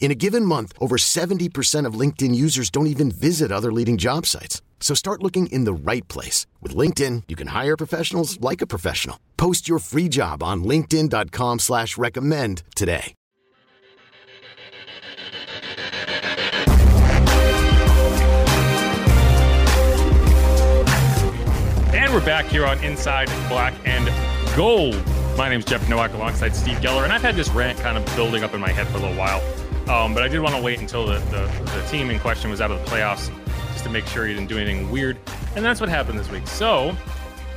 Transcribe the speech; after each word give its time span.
In 0.00 0.12
a 0.12 0.14
given 0.14 0.44
month, 0.44 0.72
over 0.80 0.96
70% 0.96 1.84
of 1.84 1.94
LinkedIn 1.94 2.34
users 2.34 2.70
don't 2.70 2.86
even 2.86 3.10
visit 3.10 3.52
other 3.52 3.70
leading 3.72 3.98
job 3.98 4.24
sites. 4.24 4.62
So 4.80 4.94
start 4.94 5.22
looking 5.22 5.48
in 5.48 5.64
the 5.64 5.72
right 5.74 6.06
place. 6.08 6.46
With 6.62 6.74
LinkedIn, 6.74 7.24
you 7.28 7.36
can 7.36 7.48
hire 7.48 7.76
professionals 7.76 8.40
like 8.40 8.62
a 8.62 8.66
professional. 8.66 9.18
Post 9.36 9.68
your 9.68 9.80
free 9.80 10.08
job 10.08 10.42
on 10.42 10.64
linkedin.com 10.64 11.58
slash 11.58 11.98
recommend 11.98 12.62
today. 12.74 13.14
And 21.92 22.14
we're 22.14 22.24
back 22.24 22.46
here 22.46 22.64
on 22.64 22.82
Inside 22.84 23.28
Black 23.48 23.74
and 23.84 24.08
Gold. 24.56 24.94
My 25.36 25.48
name 25.48 25.58
is 25.58 25.64
Jeff 25.64 25.86
Nowak 25.88 26.14
alongside 26.14 26.54
Steve 26.54 26.78
Geller, 26.78 27.04
and 27.04 27.12
I've 27.12 27.22
had 27.22 27.34
this 27.34 27.50
rant 27.50 27.78
kind 27.80 27.98
of 27.98 28.16
building 28.16 28.44
up 28.44 28.54
in 28.54 28.60
my 28.60 28.70
head 28.70 28.86
for 28.88 28.98
a 28.98 29.00
little 29.00 29.16
while. 29.16 29.42
Um, 29.88 30.12
but 30.12 30.22
I 30.22 30.28
did 30.28 30.40
want 30.40 30.54
to 30.54 30.60
wait 30.60 30.80
until 30.80 31.06
the, 31.06 31.18
the, 31.30 31.46
the 31.64 31.86
team 31.90 32.10
in 32.10 32.20
question 32.20 32.50
was 32.50 32.60
out 32.60 32.70
of 32.70 32.78
the 32.78 32.90
playoffs 32.90 33.32
just 33.72 33.84
to 33.84 33.90
make 33.90 34.06
sure 34.06 34.26
he 34.26 34.34
didn't 34.34 34.48
do 34.48 34.58
anything 34.58 34.90
weird. 34.90 35.16
And 35.56 35.64
that's 35.64 35.80
what 35.80 35.88
happened 35.88 36.18
this 36.18 36.30
week. 36.30 36.46
So 36.46 36.94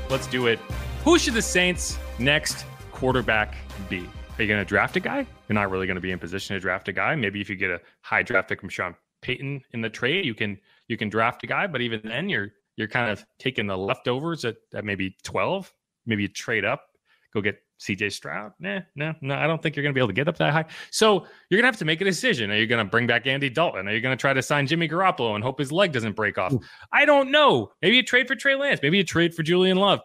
let's 0.09 0.27
do 0.27 0.47
it. 0.47 0.57
Who 1.03 1.19
should 1.19 1.33
the 1.33 1.41
Saints' 1.41 1.99
next 2.19 2.65
quarterback 2.93 3.55
be? 3.89 4.09
Are 4.37 4.43
you 4.43 4.47
going 4.47 4.61
to 4.61 4.65
draft 4.65 4.95
a 4.95 5.01
guy? 5.01 5.27
You're 5.49 5.55
not 5.55 5.69
really 5.69 5.87
going 5.87 5.95
to 5.95 6.01
be 6.01 6.11
in 6.11 6.19
position 6.19 6.53
to 6.53 6.61
draft 6.61 6.87
a 6.87 6.93
guy. 6.93 7.15
Maybe 7.15 7.41
if 7.41 7.49
you 7.49 7.57
get 7.57 7.69
a 7.69 7.81
high 7.99 8.23
draft 8.23 8.47
pick 8.47 8.61
from 8.61 8.69
Sean 8.69 8.95
Payton 9.21 9.63
in 9.73 9.81
the 9.81 9.89
trade, 9.89 10.23
you 10.23 10.33
can 10.33 10.57
you 10.87 10.95
can 10.95 11.09
draft 11.09 11.43
a 11.43 11.47
guy. 11.47 11.67
But 11.67 11.81
even 11.81 11.99
then, 12.03 12.29
you're 12.29 12.51
you're 12.77 12.87
kind 12.87 13.11
of 13.11 13.25
taking 13.39 13.67
the 13.67 13.77
leftovers 13.77 14.45
at, 14.45 14.55
at 14.73 14.85
maybe 14.85 15.17
12. 15.23 15.73
Maybe 16.05 16.21
you 16.23 16.27
trade 16.29 16.63
up, 16.63 16.85
go 17.33 17.41
get 17.41 17.61
CJ 17.81 18.11
Stroud. 18.11 18.53
Nah, 18.59 18.81
no, 18.95 19.13
no, 19.21 19.35
I 19.35 19.47
don't 19.47 19.61
think 19.61 19.75
you're 19.75 19.83
going 19.83 19.93
to 19.93 19.97
be 19.97 20.01
able 20.01 20.09
to 20.09 20.13
get 20.13 20.27
up 20.27 20.37
that 20.37 20.53
high. 20.53 20.65
So 20.91 21.25
you're 21.49 21.57
going 21.57 21.63
to 21.63 21.67
have 21.67 21.77
to 21.77 21.85
make 21.85 21.99
a 21.99 22.05
decision. 22.05 22.51
Are 22.51 22.55
you 22.55 22.67
going 22.67 22.83
to 22.83 22.89
bring 22.89 23.07
back 23.07 23.25
Andy 23.25 23.49
Dalton? 23.49 23.87
Are 23.87 23.93
you 23.93 24.01
going 24.01 24.15
to 24.15 24.21
try 24.21 24.33
to 24.33 24.41
sign 24.41 24.67
Jimmy 24.67 24.87
Garoppolo 24.87 25.35
and 25.35 25.43
hope 25.43 25.57
his 25.57 25.71
leg 25.71 25.91
doesn't 25.91 26.15
break 26.15 26.37
off? 26.37 26.53
Ooh. 26.53 26.61
I 26.93 27.05
don't 27.05 27.31
know. 27.31 27.71
Maybe 27.81 27.95
you 27.95 28.03
trade 28.03 28.27
for 28.27 28.35
Trey 28.35 28.55
Lance. 28.55 28.79
Maybe 28.83 28.97
you 28.97 29.03
trade 29.03 29.33
for 29.33 29.43
Jordan 29.43 29.77
Love. 29.77 30.01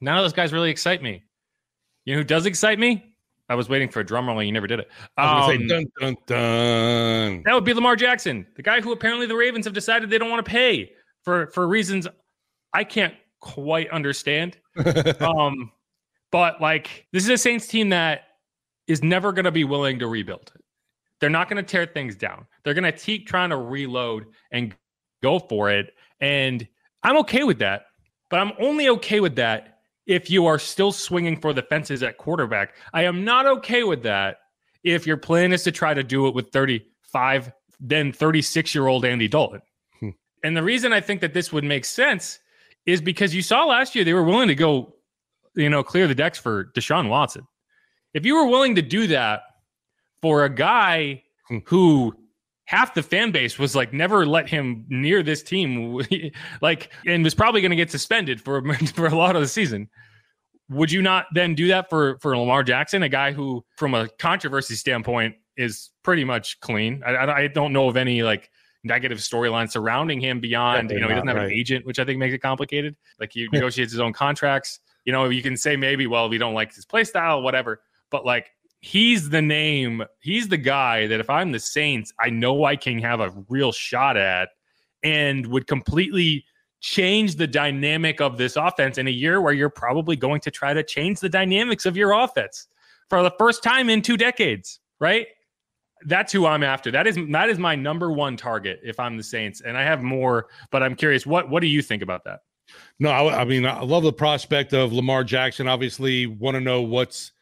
None 0.00 0.16
of 0.16 0.24
those 0.24 0.32
guys 0.32 0.52
really 0.52 0.70
excite 0.70 1.02
me. 1.02 1.22
You 2.04 2.14
know 2.14 2.20
who 2.20 2.24
does 2.24 2.46
excite 2.46 2.78
me? 2.78 3.14
I 3.48 3.54
was 3.54 3.68
waiting 3.68 3.88
for 3.88 4.00
a 4.00 4.06
drum 4.06 4.28
roll 4.28 4.38
and 4.38 4.46
you 4.46 4.52
never 4.52 4.66
did 4.66 4.80
it. 4.80 4.88
Um, 5.16 5.46
say, 5.46 5.66
dun, 5.66 5.84
dun, 6.00 6.16
dun. 6.26 7.42
That 7.44 7.54
would 7.54 7.64
be 7.64 7.74
Lamar 7.74 7.96
Jackson, 7.96 8.46
the 8.56 8.62
guy 8.62 8.80
who 8.80 8.92
apparently 8.92 9.26
the 9.26 9.34
Ravens 9.34 9.64
have 9.64 9.74
decided 9.74 10.08
they 10.08 10.18
don't 10.18 10.30
want 10.30 10.44
to 10.44 10.50
pay 10.50 10.92
for 11.24 11.48
for 11.48 11.66
reasons 11.66 12.06
I 12.72 12.84
can't 12.84 13.14
quite 13.40 13.90
understand. 13.90 14.56
um, 15.20 15.72
but 16.30 16.60
like 16.60 17.06
this 17.12 17.24
is 17.24 17.30
a 17.30 17.38
Saints 17.38 17.66
team 17.66 17.90
that 17.90 18.22
is 18.86 19.02
never 19.02 19.32
going 19.32 19.44
to 19.44 19.52
be 19.52 19.64
willing 19.64 19.98
to 19.98 20.08
rebuild. 20.08 20.52
They're 21.20 21.30
not 21.30 21.48
going 21.48 21.62
to 21.62 21.68
tear 21.68 21.86
things 21.86 22.16
down. 22.16 22.46
They're 22.64 22.74
going 22.74 22.84
to 22.84 22.92
keep 22.92 23.26
trying 23.26 23.50
to 23.50 23.56
reload 23.56 24.26
and 24.50 24.74
go 25.22 25.38
for 25.38 25.70
it. 25.70 25.94
And 26.20 26.66
I'm 27.02 27.18
okay 27.18 27.44
with 27.44 27.58
that. 27.58 27.86
But 28.30 28.40
I'm 28.40 28.52
only 28.58 28.88
okay 28.88 29.20
with 29.20 29.36
that 29.36 29.80
if 30.06 30.30
you 30.30 30.46
are 30.46 30.58
still 30.58 30.92
swinging 30.92 31.40
for 31.40 31.52
the 31.52 31.62
fences 31.62 32.02
at 32.02 32.16
quarterback. 32.16 32.74
I 32.92 33.04
am 33.04 33.24
not 33.24 33.46
okay 33.46 33.82
with 33.82 34.02
that 34.04 34.38
if 34.82 35.06
your 35.06 35.16
plan 35.16 35.52
is 35.52 35.62
to 35.64 35.72
try 35.72 35.94
to 35.94 36.02
do 36.02 36.26
it 36.26 36.34
with 36.34 36.50
35, 36.52 37.52
then 37.80 38.12
36 38.12 38.74
year 38.74 38.86
old 38.86 39.04
Andy 39.04 39.28
Dalton. 39.28 39.62
Hmm. 39.98 40.10
And 40.42 40.56
the 40.56 40.62
reason 40.62 40.92
I 40.92 41.00
think 41.00 41.20
that 41.20 41.34
this 41.34 41.52
would 41.52 41.64
make 41.64 41.84
sense 41.84 42.38
is 42.86 43.00
because 43.00 43.34
you 43.34 43.42
saw 43.42 43.64
last 43.64 43.94
year 43.94 44.04
they 44.04 44.14
were 44.14 44.24
willing 44.24 44.48
to 44.48 44.54
go, 44.54 44.94
you 45.54 45.68
know, 45.68 45.82
clear 45.82 46.06
the 46.06 46.14
decks 46.14 46.38
for 46.38 46.66
Deshaun 46.76 47.08
Watson. 47.08 47.46
If 48.14 48.26
you 48.26 48.34
were 48.34 48.46
willing 48.46 48.74
to 48.76 48.82
do 48.82 49.06
that 49.08 49.42
for 50.22 50.44
a 50.44 50.50
guy 50.50 51.22
who 51.64 52.14
half 52.64 52.94
the 52.94 53.02
fan 53.02 53.32
base 53.32 53.58
was 53.58 53.74
like 53.74 53.92
never 53.92 54.24
let 54.24 54.48
him 54.48 54.84
near 54.88 55.22
this 55.22 55.42
team 55.42 56.00
like 56.62 56.92
and 57.04 57.24
was 57.24 57.34
probably 57.34 57.60
going 57.60 57.70
to 57.70 57.76
get 57.76 57.90
suspended 57.90 58.40
for 58.40 58.62
for 58.94 59.06
a 59.06 59.14
lot 59.14 59.34
of 59.34 59.42
the 59.42 59.48
season 59.48 59.88
would 60.68 60.92
you 60.92 61.02
not 61.02 61.26
then 61.34 61.52
do 61.56 61.66
that 61.66 61.90
for 61.90 62.16
for 62.20 62.36
Lamar 62.36 62.62
Jackson 62.62 63.02
a 63.02 63.08
guy 63.08 63.32
who 63.32 63.64
from 63.76 63.94
a 63.94 64.08
controversy 64.20 64.76
standpoint 64.76 65.34
is 65.56 65.90
pretty 66.04 66.22
much 66.22 66.60
clean 66.60 67.02
I, 67.04 67.26
I 67.26 67.46
don't 67.48 67.72
know 67.72 67.88
of 67.88 67.96
any 67.96 68.22
like 68.22 68.50
negative 68.84 69.18
storyline 69.18 69.70
surrounding 69.70 70.20
him 70.20 70.40
beyond, 70.40 70.90
you 70.90 71.00
know, 71.00 71.08
he 71.08 71.14
doesn't 71.14 71.28
have 71.28 71.36
right. 71.36 71.46
an 71.46 71.52
agent, 71.52 71.86
which 71.86 71.98
I 71.98 72.04
think 72.04 72.18
makes 72.18 72.34
it 72.34 72.38
complicated. 72.38 72.96
Like 73.18 73.32
he 73.32 73.48
negotiates 73.52 73.92
his 73.92 74.00
own 74.00 74.12
contracts. 74.12 74.80
You 75.04 75.12
know, 75.12 75.28
you 75.28 75.42
can 75.42 75.56
say 75.56 75.76
maybe, 75.76 76.06
well, 76.06 76.28
we 76.28 76.38
don't 76.38 76.54
like 76.54 76.74
his 76.74 76.84
play 76.84 77.04
style, 77.04 77.42
whatever. 77.42 77.82
But 78.10 78.24
like 78.26 78.50
he's 78.80 79.30
the 79.30 79.42
name, 79.42 80.04
he's 80.20 80.48
the 80.48 80.56
guy 80.56 81.06
that 81.06 81.20
if 81.20 81.30
I'm 81.30 81.52
the 81.52 81.60
Saints, 81.60 82.12
I 82.18 82.30
know 82.30 82.64
I 82.64 82.76
can 82.76 82.98
have 83.00 83.20
a 83.20 83.32
real 83.48 83.72
shot 83.72 84.16
at 84.16 84.50
and 85.02 85.46
would 85.46 85.66
completely 85.66 86.44
change 86.80 87.36
the 87.36 87.46
dynamic 87.46 88.20
of 88.20 88.38
this 88.38 88.56
offense 88.56 88.98
in 88.98 89.06
a 89.06 89.10
year 89.10 89.40
where 89.40 89.52
you're 89.52 89.70
probably 89.70 90.16
going 90.16 90.40
to 90.40 90.50
try 90.50 90.72
to 90.72 90.82
change 90.82 91.20
the 91.20 91.28
dynamics 91.28 91.86
of 91.86 91.96
your 91.96 92.12
offense 92.12 92.68
for 93.08 93.22
the 93.22 93.32
first 93.38 93.62
time 93.62 93.90
in 93.90 94.00
two 94.00 94.16
decades, 94.16 94.80
right? 94.98 95.26
that's 96.06 96.32
who 96.32 96.46
I'm 96.46 96.62
after. 96.62 96.90
That 96.90 97.06
is 97.06 97.18
that 97.30 97.50
is 97.50 97.58
my 97.58 97.74
number 97.74 98.10
one 98.10 98.36
target 98.36 98.80
if 98.82 98.98
I'm 98.98 99.16
the 99.16 99.22
Saints, 99.22 99.60
and 99.60 99.76
I 99.76 99.82
have 99.82 100.02
more, 100.02 100.48
but 100.70 100.82
I'm 100.82 100.94
curious 100.94 101.26
what 101.26 101.50
what 101.50 101.60
do 101.60 101.66
you 101.66 101.82
think 101.82 102.02
about 102.02 102.24
that? 102.24 102.40
No, 102.98 103.10
I, 103.10 103.42
I 103.42 103.44
mean 103.44 103.66
I 103.66 103.82
love 103.82 104.02
the 104.02 104.12
prospect 104.12 104.72
of 104.72 104.92
Lamar 104.92 105.24
Jackson. 105.24 105.68
Obviously, 105.68 106.26
want 106.26 106.54
to 106.54 106.60
know 106.60 106.82
what's 106.82 107.32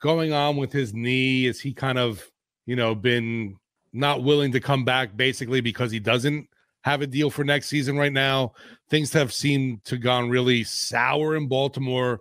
going 0.00 0.32
on 0.32 0.56
with 0.56 0.72
his 0.72 0.94
knee. 0.94 1.46
Is 1.46 1.60
he 1.60 1.72
kind 1.72 1.98
of 1.98 2.24
you 2.66 2.76
know 2.76 2.94
been 2.94 3.56
not 3.92 4.22
willing 4.22 4.52
to 4.52 4.60
come 4.60 4.84
back 4.84 5.16
basically 5.16 5.60
because 5.60 5.90
he 5.90 6.00
doesn't 6.00 6.48
have 6.82 7.00
a 7.00 7.06
deal 7.06 7.30
for 7.30 7.44
next 7.44 7.68
season 7.68 7.96
right 7.96 8.12
now? 8.12 8.52
Things 8.90 9.12
have 9.12 9.32
seemed 9.32 9.84
to 9.84 9.96
gone 9.96 10.28
really 10.28 10.64
sour 10.64 11.36
in 11.36 11.48
Baltimore, 11.48 12.20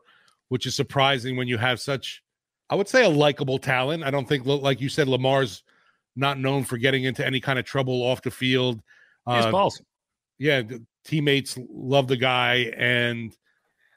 which 0.49 0.65
is 0.65 0.75
surprising 0.75 1.35
when 1.35 1.47
you 1.47 1.57
have 1.57 1.79
such. 1.79 2.23
I 2.69 2.75
would 2.75 2.87
say 2.87 3.03
a 3.03 3.09
likable 3.09 3.59
talent. 3.59 4.03
I 4.03 4.11
don't 4.11 4.27
think, 4.27 4.45
like 4.45 4.81
you 4.81 4.89
said, 4.89 5.07
Lamar's 5.07 5.63
not 6.15 6.39
known 6.39 6.63
for 6.63 6.77
getting 6.77 7.03
into 7.03 7.25
any 7.25 7.39
kind 7.39 7.59
of 7.59 7.65
trouble 7.65 8.01
off 8.01 8.21
the 8.21 8.31
field. 8.31 8.81
Uh, 9.25 9.51
balls. 9.51 9.81
Yeah, 10.37 10.61
teammates 11.03 11.57
love 11.69 12.07
the 12.07 12.17
guy, 12.17 12.71
and 12.77 13.35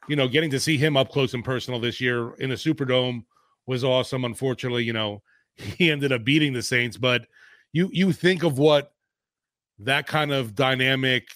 you 0.09 0.17
know, 0.17 0.29
getting 0.29 0.51
to 0.51 0.61
see 0.61 0.77
him 0.77 0.97
up 0.97 1.11
close 1.11 1.35
and 1.35 1.45
personal 1.45 1.81
this 1.81 2.01
year 2.01 2.35
in 2.35 2.51
the 2.51 2.57
Superdome 2.57 3.25
was 3.67 3.85
awesome. 3.85 4.25
Unfortunately, 4.25 4.85
you 4.85 4.93
know, 4.93 5.23
he 5.55 5.91
ended 5.91 6.13
up 6.13 6.25
beating 6.25 6.53
the 6.53 6.63
Saints, 6.63 6.97
but 6.97 7.27
you 7.73 7.91
you 7.93 8.13
think 8.13 8.43
of 8.43 8.59
what 8.59 8.93
that 9.79 10.07
kind 10.07 10.33
of 10.33 10.55
dynamic 10.55 11.29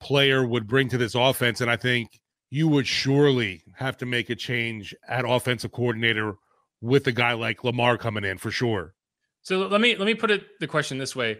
player 0.00 0.46
would 0.46 0.66
bring 0.66 0.88
to 0.88 0.98
this 0.98 1.14
offense, 1.14 1.60
and 1.60 1.70
I 1.70 1.76
think 1.76 2.20
you 2.50 2.68
would 2.68 2.86
surely 2.86 3.64
have 3.74 3.96
to 3.96 4.06
make 4.06 4.30
a 4.30 4.36
change 4.36 4.94
at 5.08 5.24
offensive 5.26 5.72
coordinator 5.72 6.36
with 6.80 7.06
a 7.06 7.12
guy 7.12 7.32
like 7.32 7.64
Lamar 7.64 7.98
coming 7.98 8.24
in 8.24 8.38
for 8.38 8.50
sure. 8.50 8.94
So 9.42 9.66
let 9.66 9.80
me 9.80 9.96
let 9.96 10.06
me 10.06 10.14
put 10.14 10.30
it 10.30 10.44
the 10.60 10.66
question 10.66 10.98
this 10.98 11.16
way. 11.16 11.38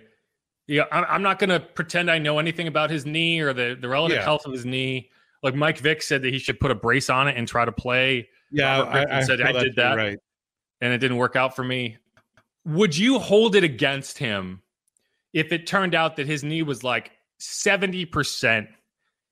Yeah, 0.66 0.84
I'm, 0.90 1.04
I'm 1.08 1.22
not 1.22 1.38
going 1.38 1.50
to 1.50 1.60
pretend 1.60 2.10
I 2.10 2.18
know 2.18 2.38
anything 2.38 2.68
about 2.68 2.90
his 2.90 3.04
knee 3.04 3.40
or 3.40 3.52
the 3.52 3.76
the 3.78 3.88
relative 3.88 4.18
yeah. 4.18 4.24
health 4.24 4.46
of 4.46 4.52
his 4.52 4.64
knee. 4.64 5.10
Like 5.42 5.54
Mike 5.54 5.78
Vick 5.78 6.02
said 6.02 6.22
that 6.22 6.32
he 6.32 6.38
should 6.38 6.58
put 6.58 6.70
a 6.70 6.74
brace 6.74 7.10
on 7.10 7.28
it 7.28 7.36
and 7.36 7.46
try 7.46 7.64
to 7.64 7.72
play. 7.72 8.28
Yeah, 8.50 8.80
I, 8.80 9.18
I, 9.18 9.22
said 9.22 9.40
I 9.42 9.52
did 9.52 9.76
that, 9.76 9.96
right. 9.96 10.18
and 10.80 10.92
it 10.92 10.98
didn't 10.98 11.18
work 11.18 11.36
out 11.36 11.54
for 11.54 11.64
me. 11.64 11.98
Would 12.64 12.96
you 12.96 13.18
hold 13.18 13.56
it 13.56 13.64
against 13.64 14.16
him 14.16 14.62
if 15.34 15.52
it 15.52 15.66
turned 15.66 15.94
out 15.94 16.16
that 16.16 16.26
his 16.26 16.42
knee 16.42 16.62
was 16.62 16.82
like 16.82 17.10
seventy 17.38 18.06
percent? 18.06 18.68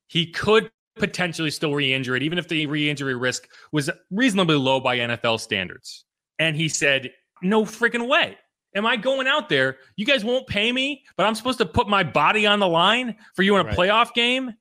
He 0.08 0.26
could 0.26 0.70
potentially 0.96 1.50
still 1.50 1.74
re-injure 1.74 2.14
it, 2.14 2.22
even 2.22 2.36
if 2.36 2.48
the 2.48 2.66
re-injury 2.66 3.14
risk 3.14 3.48
was 3.70 3.88
reasonably 4.10 4.56
low 4.56 4.80
by 4.80 4.98
NFL 4.98 5.40
standards. 5.40 6.04
And 6.38 6.56
he 6.56 6.68
said, 6.68 7.10
"No 7.40 7.64
freaking 7.64 8.06
way." 8.06 8.36
Am 8.74 8.86
I 8.86 8.96
going 8.96 9.26
out 9.26 9.48
there? 9.48 9.76
You 9.96 10.06
guys 10.06 10.24
won't 10.24 10.46
pay 10.46 10.72
me, 10.72 11.04
but 11.16 11.26
I'm 11.26 11.34
supposed 11.34 11.58
to 11.58 11.66
put 11.66 11.88
my 11.88 12.02
body 12.02 12.46
on 12.46 12.58
the 12.58 12.68
line 12.68 13.16
for 13.34 13.42
you 13.42 13.54
in 13.56 13.60
a 13.60 13.64
right. 13.64 13.76
playoff 13.76 14.14
game? 14.14 14.54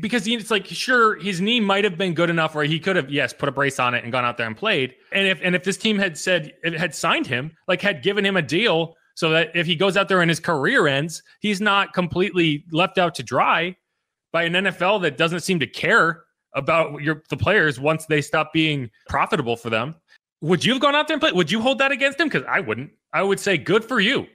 because 0.00 0.26
it's 0.26 0.50
like 0.50 0.66
sure 0.66 1.16
his 1.16 1.40
knee 1.40 1.58
might 1.58 1.82
have 1.82 1.96
been 1.96 2.12
good 2.12 2.28
enough 2.28 2.54
where 2.54 2.64
he 2.64 2.78
could 2.78 2.96
have 2.96 3.10
yes 3.10 3.32
put 3.32 3.48
a 3.48 3.52
brace 3.52 3.78
on 3.78 3.94
it 3.94 4.04
and 4.04 4.12
gone 4.12 4.24
out 4.24 4.36
there 4.36 4.46
and 4.46 4.56
played 4.56 4.94
and 5.12 5.26
if 5.26 5.40
and 5.42 5.54
if 5.54 5.64
this 5.64 5.78
team 5.78 5.98
had 5.98 6.18
said 6.18 6.52
it 6.62 6.74
had 6.74 6.94
signed 6.94 7.26
him 7.26 7.50
like 7.66 7.80
had 7.80 8.02
given 8.02 8.24
him 8.24 8.36
a 8.36 8.42
deal 8.42 8.94
so 9.14 9.30
that 9.30 9.50
if 9.54 9.66
he 9.66 9.74
goes 9.74 9.96
out 9.96 10.06
there 10.06 10.20
and 10.20 10.30
his 10.30 10.38
career 10.38 10.86
ends 10.86 11.22
he's 11.40 11.62
not 11.62 11.94
completely 11.94 12.64
left 12.72 12.98
out 12.98 13.14
to 13.14 13.22
dry 13.22 13.74
by 14.32 14.42
an 14.42 14.52
NFL 14.52 15.00
that 15.00 15.16
doesn't 15.16 15.40
seem 15.40 15.58
to 15.58 15.66
care 15.66 16.24
about 16.54 17.00
your 17.00 17.22
the 17.30 17.36
players 17.36 17.80
once 17.80 18.04
they 18.04 18.20
stop 18.20 18.52
being 18.52 18.90
profitable 19.08 19.56
for 19.56 19.70
them 19.70 19.94
would 20.40 20.64
you 20.64 20.74
have 20.74 20.82
gone 20.82 20.94
out 20.94 21.08
there 21.08 21.14
and 21.14 21.20
played? 21.20 21.34
Would 21.34 21.50
you 21.50 21.60
hold 21.60 21.78
that 21.78 21.92
against 21.92 22.20
him? 22.20 22.28
Because 22.28 22.46
I 22.48 22.60
wouldn't. 22.60 22.90
I 23.12 23.22
would 23.22 23.40
say 23.40 23.56
good 23.56 23.84
for 23.84 24.00
you. 24.00 24.26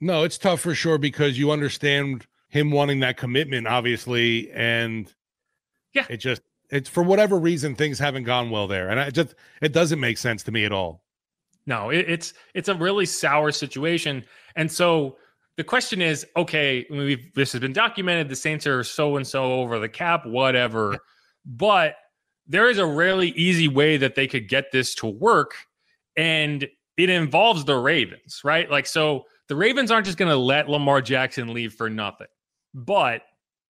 No 0.00 0.24
it's 0.24 0.38
tough 0.38 0.60
for 0.60 0.74
sure 0.74 0.98
because 0.98 1.38
you 1.38 1.50
understand 1.50 2.26
him 2.48 2.70
wanting 2.70 3.00
that 3.00 3.16
commitment, 3.16 3.66
obviously, 3.66 4.50
and 4.52 5.12
yeah, 5.92 6.06
it 6.08 6.18
just 6.18 6.42
it's 6.70 6.88
for 6.88 7.02
whatever 7.02 7.38
reason 7.38 7.74
things 7.74 7.98
haven't 7.98 8.24
gone 8.24 8.50
well 8.50 8.66
there, 8.66 8.88
and 8.88 9.00
I 9.00 9.10
just 9.10 9.34
it 9.60 9.72
doesn't 9.72 10.00
make 10.00 10.18
sense 10.18 10.42
to 10.44 10.52
me 10.52 10.64
at 10.64 10.72
all. 10.72 11.02
No, 11.66 11.90
it, 11.90 12.08
it's 12.08 12.34
it's 12.54 12.68
a 12.68 12.74
really 12.74 13.06
sour 13.06 13.52
situation, 13.52 14.24
and 14.56 14.70
so 14.70 15.16
the 15.56 15.64
question 15.64 16.00
is, 16.00 16.26
okay, 16.36 16.86
we've 16.90 17.32
this 17.34 17.52
has 17.52 17.60
been 17.60 17.72
documented. 17.72 18.28
The 18.28 18.36
Saints 18.36 18.66
are 18.66 18.82
so 18.82 19.16
and 19.16 19.26
so 19.26 19.52
over 19.52 19.78
the 19.78 19.88
cap, 19.88 20.26
whatever, 20.26 20.98
but 21.44 21.96
there 22.50 22.68
is 22.68 22.76
a 22.76 22.86
really 22.86 23.28
easy 23.30 23.68
way 23.68 23.96
that 23.96 24.14
they 24.14 24.26
could 24.26 24.48
get 24.48 24.72
this 24.72 24.94
to 24.96 25.06
work, 25.06 25.54
and 26.16 26.68
it 26.98 27.08
involves 27.08 27.64
the 27.64 27.76
Ravens, 27.76 28.42
right? 28.44 28.70
Like 28.70 28.86
so. 28.86 29.24
The 29.48 29.56
Ravens 29.56 29.90
aren't 29.90 30.06
just 30.06 30.16
going 30.16 30.30
to 30.30 30.36
let 30.36 30.68
Lamar 30.68 31.02
Jackson 31.02 31.52
leave 31.52 31.72
for 31.74 31.90
nothing 31.90 32.28
but 32.74 33.22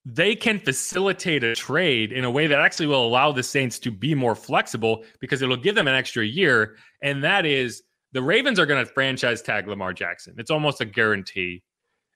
they 0.05 0.35
can 0.35 0.59
facilitate 0.59 1.43
a 1.43 1.55
trade 1.55 2.11
in 2.11 2.23
a 2.23 2.31
way 2.31 2.47
that 2.47 2.59
actually 2.59 2.87
will 2.87 3.05
allow 3.05 3.31
the 3.31 3.43
Saints 3.43 3.77
to 3.79 3.91
be 3.91 4.15
more 4.15 4.35
flexible 4.35 5.03
because 5.19 5.41
it'll 5.41 5.57
give 5.57 5.75
them 5.75 5.87
an 5.87 5.95
extra 5.95 6.25
year. 6.25 6.77
And 7.01 7.23
that 7.23 7.45
is 7.45 7.83
the 8.11 8.21
Ravens 8.21 8.59
are 8.59 8.65
going 8.65 8.83
to 8.83 8.91
franchise 8.91 9.41
tag 9.41 9.67
Lamar 9.67 9.93
Jackson. 9.93 10.35
It's 10.37 10.51
almost 10.51 10.81
a 10.81 10.85
guarantee. 10.85 11.63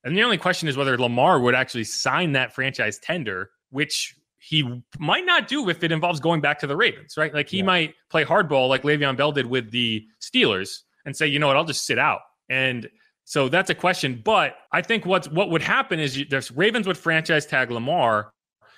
And 0.04 0.18
the 0.18 0.24
only 0.24 0.38
question 0.38 0.68
is 0.68 0.76
whether 0.76 0.98
Lamar 0.98 1.40
would 1.40 1.56
actually 1.56 1.84
sign 1.84 2.34
that 2.34 2.54
franchise 2.54 3.00
tender, 3.00 3.52
which 3.70 4.16
he 4.46 4.84
might 5.00 5.26
not 5.26 5.48
do 5.48 5.70
if 5.70 5.84
it 5.84 5.92
involves 5.92 6.20
going 6.20 6.42
back 6.42 6.60
to 6.60 6.68
the 6.68 6.76
Ravens, 6.76 7.16
right? 7.16 7.34
Like 7.34 7.48
he 7.48 7.58
yeah. 7.58 7.64
might 7.64 7.96
play 8.10 8.26
hardball 8.26 8.68
like 8.68 8.84
Le'Veon 8.84 9.16
Bell 9.16 9.32
did 9.32 9.46
with 9.46 9.72
the 9.72 10.06
Steelers 10.22 10.80
and 11.06 11.16
say, 11.16 11.28
you 11.28 11.40
know 11.40 11.48
what, 11.48 11.56
I'll 11.56 11.64
just 11.64 11.86
sit 11.86 11.98
out. 11.98 12.20
And 12.50 12.90
so 13.24 13.48
that's 13.48 13.70
a 13.70 13.76
question. 13.76 14.22
But 14.24 14.56
I 14.74 14.82
think 14.82 15.06
what's 15.06 15.30
what 15.30 15.50
would 15.50 15.62
happen 15.62 15.98
is 15.98 16.18
you, 16.18 16.26
there's 16.26 16.52
Ravens 16.52 16.88
would 16.88 16.98
franchise 16.98 17.46
tag 17.46 17.72
Lamar 17.72 18.34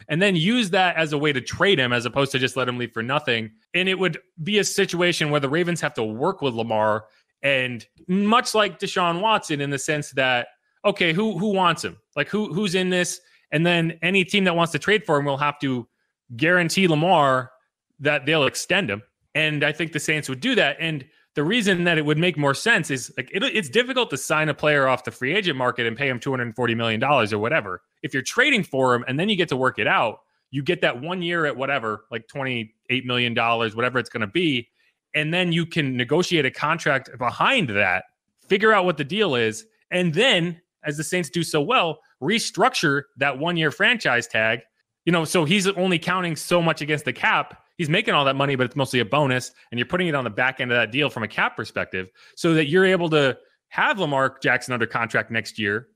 and 0.08 0.22
then 0.22 0.36
use 0.36 0.70
that 0.70 0.98
as 0.98 1.14
a 1.14 1.18
way 1.18 1.34
to 1.34 1.42
trade 1.42 1.80
him 1.80 1.92
as 1.92 2.06
opposed 2.06 2.32
to 2.34 2.40
just 2.40 2.56
let 2.56 2.70
him 2.70 2.78
leave 2.78 2.94
for 2.94 3.02
nothing. 3.02 3.50
And 3.74 3.90
it 3.90 3.98
would 3.98 4.20
be 4.44 4.60
a 4.60 4.64
situation 4.64 5.32
where 5.32 5.40
the 5.40 5.50
Ravens 5.50 5.82
have 5.82 5.96
to 5.96 6.04
work 6.04 6.44
with 6.44 6.54
Lamar 6.54 7.06
and 7.42 7.84
much 8.08 8.54
like 8.54 8.78
Deshaun 8.78 9.20
Watson 9.20 9.62
in 9.62 9.72
the 9.72 9.80
sense 9.80 10.12
that 10.12 10.50
okay, 10.86 11.12
who 11.12 11.40
who 11.40 11.54
wants 11.54 11.84
him? 11.84 11.98
Like 12.16 12.30
who 12.30 12.54
who's 12.54 12.76
in 12.76 12.92
this? 12.92 13.20
And 13.52 13.66
then 13.66 13.98
any 14.02 14.24
team 14.26 14.44
that 14.46 14.56
wants 14.56 14.72
to 14.74 14.80
trade 14.80 15.06
for 15.06 15.18
him 15.18 15.26
will 15.26 15.38
have 15.38 15.60
to 15.60 15.88
guarantee 16.36 16.88
Lamar 16.88 17.52
that 18.00 18.26
they'll 18.26 18.46
extend 18.46 18.90
him. 18.90 19.02
And 19.34 19.64
I 19.64 19.72
think 19.72 19.92
the 19.92 20.00
Saints 20.00 20.30
would 20.30 20.40
do 20.40 20.56
that. 20.56 20.78
And 20.80 21.06
the 21.36 21.44
reason 21.44 21.84
that 21.84 21.98
it 21.98 22.06
would 22.06 22.18
make 22.18 22.38
more 22.38 22.54
sense 22.54 22.90
is 22.90 23.14
like 23.18 23.30
it, 23.34 23.44
it's 23.44 23.70
difficult 23.70 24.10
to 24.10 24.18
sign 24.18 24.50
a 24.50 24.54
player 24.54 24.88
off 24.88 25.04
the 25.04 25.12
free 25.12 25.36
agent 25.36 25.58
market 25.58 25.86
and 25.86 25.98
pay 25.98 26.08
him 26.08 26.20
240 26.20 26.76
million 26.76 27.00
dollars 27.00 27.34
or 27.34 27.40
whatever. 27.40 27.82
If 28.04 28.14
you're 28.14 28.24
trading 28.24 28.64
for 28.64 28.96
him 28.96 29.04
and 29.08 29.20
then 29.20 29.30
you 29.30 29.36
get 29.36 29.50
to 29.50 29.58
work 29.58 29.78
it 29.78 29.88
out, 29.88 30.20
you 30.52 30.64
get 30.64 30.82
that 30.82 31.02
one 31.02 31.22
year 31.22 31.46
at 31.46 31.58
whatever, 31.58 32.06
like 32.10 32.28
28 32.30 33.06
million 33.06 33.34
dollars, 33.34 33.76
whatever 33.76 34.00
it's 34.00 34.10
going 34.10 34.22
to 34.22 34.28
be, 34.28 34.70
and 35.14 35.34
then 35.34 35.52
you 35.52 35.66
can 35.66 35.98
negotiate 35.98 36.46
a 36.46 36.52
contract 36.52 37.10
behind 37.18 37.70
that, 37.70 38.06
figure 38.48 38.72
out 38.72 38.86
what 38.86 38.98
the 38.98 39.04
deal 39.04 39.36
is, 39.36 39.66
and 39.92 40.14
then 40.14 40.62
as 40.86 40.98
the 40.98 41.04
Saints 41.04 41.30
do 41.30 41.44
so 41.44 41.62
well, 41.62 42.00
restructure 42.26 43.04
that 43.18 43.38
one 43.38 43.58
year 43.58 43.72
franchise 43.72 44.28
tag. 44.28 44.62
You 45.06 45.12
know, 45.12 45.24
so 45.24 45.46
he's 45.46 45.68
only 45.68 46.00
counting 46.00 46.36
so 46.36 46.62
much 46.62 46.82
against 46.82 47.06
the 47.06 47.14
cap 47.14 47.62
he's 47.78 47.90
making 47.90 48.14
all 48.14 48.26
that 48.26 48.36
money, 48.36 48.56
but 48.56 48.66
it's 48.66 48.76
mostly 48.76 49.00
a 49.00 49.06
bonus, 49.06 49.52
and 49.72 49.80
you're 49.80 49.88
putting 49.88 50.08
it 50.08 50.16
on 50.16 50.24
the 50.24 50.30
back 50.30 50.60
end 50.60 50.72
of 50.72 50.78
that 50.78 50.92
deal 50.92 51.10
from 51.10 51.24
a 51.24 51.28
cap 51.28 51.56
perspective, 51.56 52.10
so 52.36 52.54
that 52.54 52.68
you're 52.68 52.86
able 52.86 53.10
to 53.10 53.38
have 53.70 54.00
Lamar 54.00 54.38
Jackson 54.42 54.74
under 54.74 54.86
contract 54.86 55.32
next 55.32 55.60
year 55.60 55.88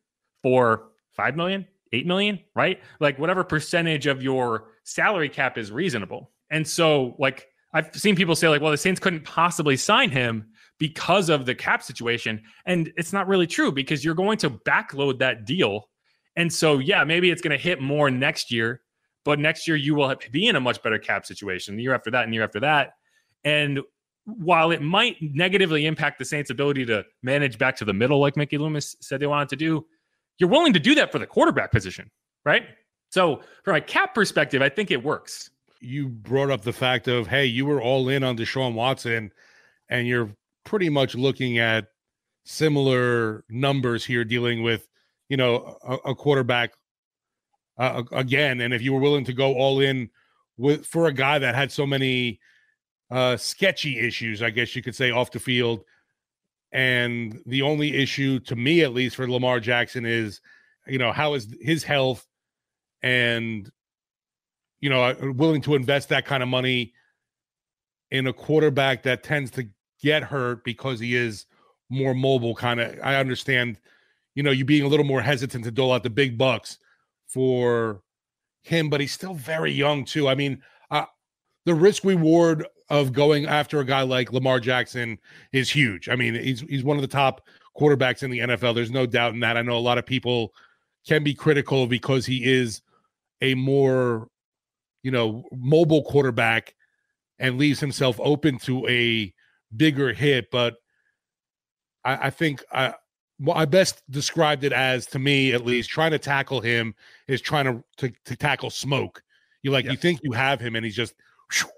for 0.44 0.90
five 1.12 1.36
million, 1.36 1.66
eight 1.94 2.06
million, 2.06 2.40
right? 2.56 2.82
Like 3.00 3.18
whatever 3.20 3.44
percentage 3.44 4.08
of 4.08 4.22
your 4.22 4.68
salary 4.84 5.30
cap 5.30 5.58
is 5.58 5.72
reasonable. 5.72 6.32
And 6.50 6.68
so, 6.68 7.16
like 7.20 7.48
I've 7.74 7.96
seen 7.96 8.16
people 8.16 8.36
say, 8.36 8.50
like, 8.50 8.62
well, 8.62 8.72
the 8.72 8.78
Saints 8.78 9.00
couldn't 9.00 9.24
possibly 9.24 9.78
sign 9.78 10.10
him 10.10 10.48
because 10.80 11.30
of 11.30 11.46
the 11.46 11.56
cap 11.56 11.84
situation, 11.84 12.42
and 12.66 12.92
it's 12.98 13.14
not 13.14 13.28
really 13.28 13.48
true 13.48 13.72
because 13.72 14.04
you're 14.04 14.16
going 14.16 14.38
to 14.40 14.50
backload 14.50 15.20
that 15.20 15.46
deal. 15.46 15.90
And 16.40 16.52
so, 16.52 16.80
yeah, 16.80 17.04
maybe 17.04 17.30
it's 17.30 17.42
going 17.42 17.56
to 17.56 17.64
hit 17.64 17.82
more 17.82 18.10
next 18.10 18.52
year 18.52 18.82
but 19.30 19.40
next 19.40 19.68
year 19.68 19.78
you 19.78 19.96
will 19.96 20.16
be 20.32 20.48
in 20.48 20.56
a 20.56 20.60
much 20.60 20.82
better 20.82 20.98
cap 20.98 21.26
situation. 21.26 21.76
The 21.76 21.84
year 21.84 21.94
after 21.94 22.12
that, 22.12 22.24
and 22.24 22.34
year 22.34 22.44
after 22.44 22.60
that, 22.62 22.94
and 23.44 23.80
while 24.26 24.72
it 24.72 24.82
might 24.82 25.18
negatively 25.22 25.86
impact 25.86 26.20
the 26.20 26.26
Saints' 26.26 26.50
ability 26.50 26.86
to 26.88 27.04
manage 27.24 27.58
back 27.58 27.76
to 27.78 27.86
the 27.86 27.94
middle, 27.94 28.20
like 28.20 28.38
Mickey 28.38 28.58
Loomis 28.58 28.96
said 29.02 29.20
they 29.20 29.28
wanted 29.28 29.50
to 29.50 29.56
do, 29.56 29.86
you're 30.38 30.50
willing 30.50 30.74
to 30.74 30.80
do 30.80 30.96
that 30.96 31.12
for 31.12 31.20
the 31.20 31.28
quarterback 31.28 31.72
position, 31.72 32.10
right? 32.46 32.64
So, 33.10 33.42
from 33.64 33.76
a 33.76 33.82
cap 33.82 34.14
perspective, 34.14 34.62
I 34.62 34.70
think 34.70 34.92
it 34.92 35.04
works. 35.04 35.50
You 35.82 36.10
brought 36.10 36.52
up 36.52 36.62
the 36.62 36.74
fact 36.74 37.08
of, 37.08 37.28
hey, 37.28 37.46
you 37.46 37.66
were 37.66 37.82
all 37.82 38.10
in 38.10 38.24
on 38.24 38.38
Deshaun 38.38 38.74
Watson, 38.74 39.32
and 39.90 40.08
you're 40.08 40.36
pretty 40.64 40.90
much 40.90 41.16
looking 41.16 41.58
at 41.58 41.88
similar 42.46 43.44
numbers 43.50 44.06
here, 44.06 44.24
dealing 44.24 44.64
with, 44.64 44.88
you 45.30 45.38
know, 45.38 45.78
a, 45.88 46.12
a 46.12 46.16
quarterback 46.16 46.74
uh, 47.78 48.04
again. 48.12 48.62
And 48.62 48.74
if 48.74 48.82
you 48.82 48.94
were 48.94 49.00
willing 49.00 49.26
to 49.26 49.34
go 49.34 49.54
all 49.54 49.80
in 49.80 50.10
with 50.58 50.86
for 50.86 51.08
a 51.08 51.14
guy 51.14 51.40
that 51.40 51.56
had 51.56 51.72
so 51.72 51.86
many 51.86 52.40
uh, 53.10 53.38
sketchy 53.38 54.00
issues, 54.00 54.42
I 54.42 54.50
guess 54.50 54.76
you 54.76 54.84
could 54.84 54.96
say, 54.96 55.12
off 55.12 55.32
the 55.32 55.40
field. 55.40 55.84
And 56.72 57.42
the 57.46 57.62
only 57.64 57.96
issue, 57.96 58.40
to 58.42 58.56
me 58.56 58.82
at 58.82 58.94
least, 58.94 59.16
for 59.16 59.30
Lamar 59.30 59.60
Jackson 59.60 60.06
is, 60.06 60.42
you 60.86 61.00
know, 61.00 61.12
how 61.12 61.34
is 61.34 61.48
his 61.62 61.84
health 61.84 62.28
and, 63.02 63.72
you 64.82 64.90
know, 64.90 65.04
uh, 65.04 65.16
willing 65.34 65.62
to 65.62 65.76
invest 65.76 66.10
that 66.10 66.26
kind 66.26 66.44
of 66.44 66.50
money 66.50 66.94
in 68.12 68.28
a 68.28 68.34
quarterback 68.34 69.04
that 69.04 69.24
tends 69.24 69.52
to 69.52 69.68
get 70.02 70.24
hurt 70.24 70.64
because 70.64 71.00
he 71.00 71.16
is 71.16 71.46
more 71.90 72.14
mobile 72.14 72.56
kind 72.56 72.80
of 72.80 72.98
i 73.04 73.16
understand 73.16 73.78
you 74.36 74.44
know 74.44 74.52
you 74.52 74.66
being 74.66 74.84
a 74.84 74.88
little 74.88 75.06
more 75.06 75.22
hesitant 75.22 75.64
to 75.66 75.72
dole 75.72 75.92
out 75.92 76.04
the 76.04 76.10
big 76.10 76.38
bucks 76.38 76.78
for 77.28 78.02
him, 78.64 78.90
but 78.90 79.02
he's 79.02 79.12
still 79.12 79.34
very 79.34 79.72
young 79.72 80.06
too. 80.06 80.28
I 80.28 80.36
mean, 80.36 80.62
uh, 80.92 81.06
the 81.66 81.74
risk 81.74 82.04
reward 82.04 82.66
of 82.90 83.14
going 83.14 83.46
after 83.46 83.80
a 83.80 83.86
guy 83.86 84.02
like 84.02 84.34
Lamar 84.34 84.60
Jackson 84.60 85.20
is 85.54 85.70
huge. 85.70 86.10
I 86.10 86.16
mean, 86.16 86.36
he's 86.36 86.62
he's 86.62 86.84
one 86.84 86.98
of 86.98 87.02
the 87.02 87.08
top 87.08 87.42
quarterbacks 87.78 88.24
in 88.24 88.32
the 88.32 88.40
NFL. 88.40 88.76
There's 88.76 88.92
no 88.92 89.06
doubt 89.06 89.34
in 89.34 89.40
that. 89.42 89.58
I 89.58 89.62
know 89.62 89.78
a 89.78 89.80
lot 89.80 89.98
of 89.98 90.06
people 90.06 90.54
can 91.08 91.24
be 91.24 91.34
critical 91.34 91.88
because 91.88 92.26
he 92.26 92.44
is 92.44 92.82
a 93.42 93.56
more, 93.56 94.28
you 95.04 95.12
know, 95.12 95.44
mobile 95.52 96.04
quarterback 96.04 96.76
and 97.38 97.58
leaves 97.58 97.80
himself 97.80 98.20
open 98.20 98.60
to 98.60 98.86
a 98.88 99.34
bigger 99.76 100.14
hit. 100.14 100.52
But 100.52 100.76
I, 102.04 102.28
I 102.28 102.30
think 102.32 102.64
I, 102.72 102.96
I 103.54 103.66
best 103.66 104.02
described 104.10 104.64
it 104.64 104.74
as 104.74 105.06
to 105.08 105.20
me 105.20 105.54
at 105.54 105.66
least 105.66 105.90
trying 105.90 106.12
to 106.12 106.20
tackle 106.20 106.62
him 106.62 106.94
is 107.28 107.42
trying 107.42 107.66
to 107.66 107.84
to, 107.98 108.14
to 108.26 108.36
tackle 108.36 108.70
smoke. 108.70 109.24
You 109.64 109.72
like 109.72 109.86
yes. 109.86 109.94
you 109.94 109.98
think 109.98 110.20
you 110.24 110.32
have 110.34 110.60
him 110.60 110.76
and 110.76 110.84
he's 110.84 110.96
just 110.96 111.14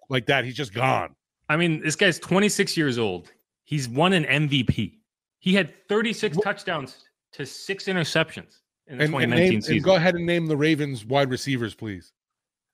like 0.10 0.26
that. 0.28 0.46
He's 0.46 0.56
just 0.56 0.74
gone. 0.74 1.16
I 1.50 1.58
mean, 1.58 1.82
this 1.82 1.96
guy's 1.96 2.20
26 2.20 2.78
years 2.78 2.98
old. 2.98 3.32
He's 3.64 3.88
won 3.88 4.14
an 4.14 4.24
MVP. 4.24 5.00
He 5.40 5.54
had 5.54 5.74
36 5.88 6.38
what? 6.38 6.44
touchdowns 6.44 7.06
to 7.34 7.46
six 7.46 7.86
interceptions 7.86 8.60
in 8.88 8.98
the 8.98 9.06
and, 9.06 9.12
2019 9.12 9.22
and 9.22 9.32
name, 9.32 9.62
season. 9.62 9.76
And 9.76 9.84
go 9.84 9.96
ahead 9.96 10.16
and 10.16 10.26
name 10.26 10.48
the 10.48 10.58
Ravens 10.58 11.06
wide 11.06 11.30
receivers, 11.30 11.74
please. 11.74 12.14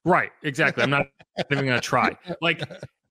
Right, 0.04 0.30
exactly. 0.42 0.82
I'm 0.82 0.90
not 0.90 1.06
even 1.50 1.66
going 1.66 1.80
to 1.80 1.86
try. 1.86 2.16
Like 2.40 2.62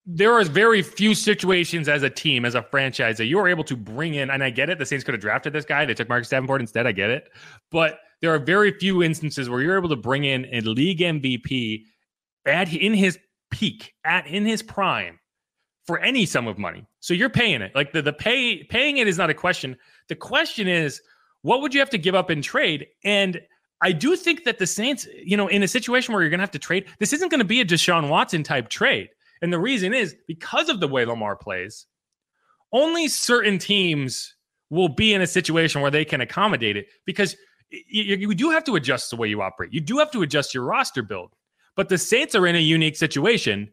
there 0.10 0.32
are 0.32 0.46
very 0.46 0.82
few 0.82 1.14
situations 1.14 1.90
as 1.90 2.02
a 2.02 2.10
team, 2.10 2.46
as 2.46 2.56
a 2.56 2.64
franchise, 2.64 3.18
that 3.18 3.26
you 3.26 3.38
are 3.40 3.48
able 3.48 3.66
to 3.66 3.76
bring 3.76 4.16
in. 4.16 4.30
And 4.30 4.42
I 4.42 4.50
get 4.50 4.70
it. 4.70 4.80
The 4.80 4.86
Saints 4.86 5.04
could 5.04 5.14
have 5.14 5.22
drafted 5.22 5.52
this 5.52 5.66
guy. 5.66 5.84
They 5.84 5.94
took 5.94 6.08
Marcus 6.08 6.30
Davenport 6.30 6.62
instead. 6.62 6.88
I 6.88 6.94
get 6.94 7.10
it. 7.10 7.30
But 7.72 8.00
there 8.22 8.34
are 8.34 8.40
very 8.40 8.72
few 8.72 9.04
instances 9.04 9.50
where 9.50 9.62
you're 9.62 9.78
able 9.78 9.90
to 9.90 9.98
bring 9.98 10.24
in 10.24 10.48
a 10.54 10.62
league 10.62 11.00
MVP 11.00 11.84
at 12.46 12.74
in 12.74 12.94
his 12.94 13.20
peak, 13.52 13.94
at 14.06 14.26
in 14.28 14.46
his 14.46 14.64
prime, 14.64 15.20
for 15.86 16.00
any 16.00 16.26
sum 16.26 16.48
of 16.48 16.58
money. 16.58 16.88
So 17.02 17.14
you're 17.14 17.30
paying 17.30 17.62
it. 17.62 17.76
Like 17.76 17.92
the 17.92 18.02
the 18.02 18.14
pay 18.14 18.64
paying 18.64 18.98
it 18.98 19.10
is 19.10 19.18
not 19.18 19.30
a 19.30 19.34
question. 19.34 19.76
The 20.08 20.16
question 20.16 20.70
is, 20.70 21.02
what 21.42 21.62
would 21.62 21.74
you 21.74 21.82
have 21.82 21.90
to 21.90 21.98
give 21.98 22.16
up 22.16 22.32
in 22.32 22.42
trade? 22.42 22.88
And 23.04 23.42
I 23.82 23.92
do 23.92 24.16
think 24.16 24.46
that 24.46 24.58
the 24.58 24.68
Saints, 24.68 25.06
you 25.22 25.36
know, 25.36 25.50
in 25.50 25.64
a 25.64 25.68
situation 25.68 26.14
where 26.14 26.24
you're 26.24 26.30
going 26.30 26.40
to 26.40 26.44
have 26.44 26.52
to 26.52 26.60
trade, 26.60 26.88
this 27.00 27.12
isn't 27.12 27.30
going 27.30 27.40
to 27.40 27.46
be 27.46 27.60
a 27.60 27.66
Deshaun 27.66 28.10
Watson 28.10 28.42
type 28.42 28.70
trade. 28.70 29.10
And 29.42 29.52
the 29.54 29.60
reason 29.60 29.94
is 29.94 30.16
because 30.28 30.70
of 30.70 30.80
the 30.80 30.88
way 30.88 31.06
Lamar 31.06 31.36
plays, 31.36 31.86
only 32.72 33.08
certain 33.08 33.60
teams 33.60 34.36
will 34.70 34.90
be 34.90 35.14
in 35.14 35.22
a 35.22 35.28
situation 35.28 35.82
where 35.82 35.92
they 35.92 36.06
can 36.06 36.22
accommodate 36.22 36.76
it 36.76 36.88
because 37.06 37.36
you, 37.70 38.16
you 38.16 38.36
do 38.36 38.50
have 38.50 38.64
to 38.66 38.76
adjust 38.76 39.10
the 39.10 39.16
way 39.16 39.28
you 39.28 39.42
operate. 39.42 39.74
You 39.74 39.82
do 39.82 39.98
have 40.00 40.12
to 40.12 40.22
adjust 40.22 40.54
your 40.54 40.64
roster 40.64 41.04
build. 41.04 41.34
But 41.76 41.90
the 41.90 41.98
Saints 41.98 42.36
are 42.36 42.48
in 42.48 42.56
a 42.56 42.60
unique 42.60 42.98
situation. 42.98 43.72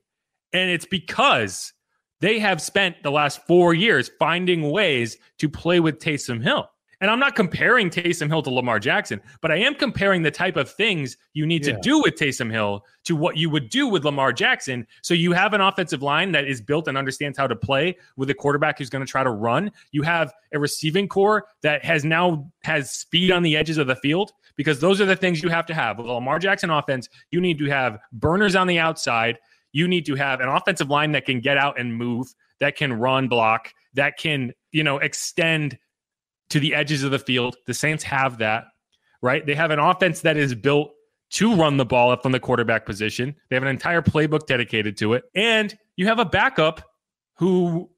And 0.52 0.70
it's 0.70 0.86
because 0.86 1.72
they 2.20 2.38
have 2.38 2.60
spent 2.60 3.02
the 3.02 3.10
last 3.10 3.44
four 3.46 3.74
years 3.74 4.10
finding 4.18 4.70
ways 4.70 5.16
to 5.38 5.48
play 5.48 5.80
with 5.80 5.98
Taysom 5.98 6.42
Hill. 6.42 6.68
And 7.00 7.10
I'm 7.10 7.18
not 7.18 7.34
comparing 7.34 7.90
Taysom 7.90 8.28
Hill 8.28 8.42
to 8.42 8.50
Lamar 8.50 8.78
Jackson, 8.78 9.20
but 9.40 9.50
I 9.50 9.56
am 9.56 9.74
comparing 9.74 10.22
the 10.22 10.30
type 10.30 10.56
of 10.56 10.70
things 10.70 11.16
you 11.32 11.46
need 11.46 11.66
yeah. 11.66 11.74
to 11.74 11.80
do 11.80 12.00
with 12.00 12.14
Taysom 12.14 12.50
Hill 12.50 12.84
to 13.04 13.16
what 13.16 13.36
you 13.36 13.50
would 13.50 13.68
do 13.68 13.86
with 13.86 14.04
Lamar 14.04 14.32
Jackson. 14.32 14.86
So 15.02 15.14
you 15.14 15.32
have 15.32 15.52
an 15.54 15.60
offensive 15.60 16.02
line 16.02 16.32
that 16.32 16.46
is 16.46 16.60
built 16.60 16.88
and 16.88 16.96
understands 16.96 17.36
how 17.38 17.46
to 17.46 17.56
play 17.56 17.96
with 18.16 18.30
a 18.30 18.34
quarterback 18.34 18.78
who's 18.78 18.90
going 18.90 19.04
to 19.04 19.10
try 19.10 19.22
to 19.22 19.30
run. 19.30 19.70
You 19.92 20.02
have 20.02 20.32
a 20.52 20.58
receiving 20.58 21.08
corps 21.08 21.44
that 21.62 21.84
has 21.84 22.04
now 22.04 22.50
has 22.62 22.90
speed 22.90 23.30
on 23.30 23.42
the 23.42 23.56
edges 23.56 23.78
of 23.78 23.86
the 23.86 23.96
field 23.96 24.32
because 24.56 24.80
those 24.80 25.00
are 25.00 25.06
the 25.06 25.16
things 25.16 25.42
you 25.42 25.48
have 25.48 25.66
to 25.66 25.74
have. 25.74 25.98
With 25.98 26.06
Lamar 26.06 26.38
Jackson 26.38 26.70
offense, 26.70 27.08
you 27.30 27.40
need 27.40 27.58
to 27.58 27.66
have 27.66 27.98
burners 28.12 28.54
on 28.54 28.66
the 28.66 28.78
outside. 28.78 29.38
You 29.72 29.88
need 29.88 30.06
to 30.06 30.14
have 30.14 30.40
an 30.40 30.48
offensive 30.48 30.90
line 30.90 31.12
that 31.12 31.24
can 31.24 31.40
get 31.40 31.58
out 31.58 31.78
and 31.78 31.94
move, 31.94 32.32
that 32.60 32.76
can 32.76 32.92
run 32.92 33.28
block, 33.28 33.72
that 33.94 34.16
can, 34.18 34.52
you 34.70 34.84
know, 34.84 34.98
extend 34.98 35.78
to 36.54 36.60
the 36.60 36.72
edges 36.72 37.02
of 37.02 37.10
the 37.10 37.18
field. 37.18 37.56
The 37.66 37.74
Saints 37.74 38.04
have 38.04 38.38
that, 38.38 38.66
right? 39.20 39.44
They 39.44 39.56
have 39.56 39.72
an 39.72 39.80
offense 39.80 40.20
that 40.20 40.36
is 40.36 40.54
built 40.54 40.92
to 41.30 41.52
run 41.52 41.78
the 41.78 41.84
ball 41.84 42.12
up 42.12 42.22
from 42.22 42.30
the 42.30 42.38
quarterback 42.38 42.86
position. 42.86 43.34
They 43.50 43.56
have 43.56 43.64
an 43.64 43.68
entire 43.68 44.00
playbook 44.00 44.46
dedicated 44.46 44.96
to 44.98 45.14
it. 45.14 45.24
And 45.34 45.76
you 45.96 46.06
have 46.06 46.20
a 46.20 46.24
backup 46.24 46.80
who, 47.38 47.90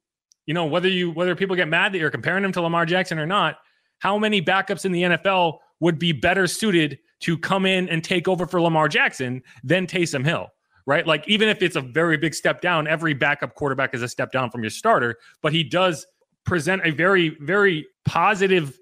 you 0.47 0.55
know, 0.55 0.65
whether 0.65 0.89
you 0.89 1.11
whether 1.11 1.37
people 1.37 1.55
get 1.55 1.69
mad 1.69 1.93
that 1.93 1.99
you're 1.99 2.11
comparing 2.11 2.43
him 2.43 2.53
to 2.53 2.63
Lamar 2.63 2.87
Jackson 2.87 3.19
or 3.19 3.27
not, 3.27 3.57
how 3.99 4.17
many 4.17 4.41
backups 4.41 4.87
in 4.87 4.93
the 4.93 5.03
NFL 5.03 5.59
would 5.81 5.99
be 5.99 6.13
better 6.13 6.47
suited 6.47 6.99
to 7.21 7.37
come 7.37 7.67
in 7.67 7.91
and 7.91 8.03
take 8.03 8.27
over 8.27 8.47
for 8.47 8.59
Lamar 8.63 8.89
Jackson 8.89 9.43
than 9.65 9.87
Taysom 9.87 10.25
Hill? 10.25 10.49
Right. 10.87 11.07
Like, 11.07 11.29
even 11.29 11.51
if 11.51 11.61
it's 11.61 11.77
a 11.77 11.83
very 11.83 12.17
big 12.17 12.33
step 12.33 12.63
down, 12.63 12.87
every 12.87 13.13
backup 13.13 13.55
quarterback 13.55 13.93
is 13.93 14.01
a 14.01 14.09
step 14.09 14.33
down 14.33 14.51
from 14.51 14.63
your 14.63 14.71
starter, 14.71 15.19
but 15.43 15.53
he 15.53 15.63
does 15.63 16.07
present 16.47 16.83
a 16.85 16.91
very, 16.91 17.37
very 17.41 17.87
positive 18.05 18.79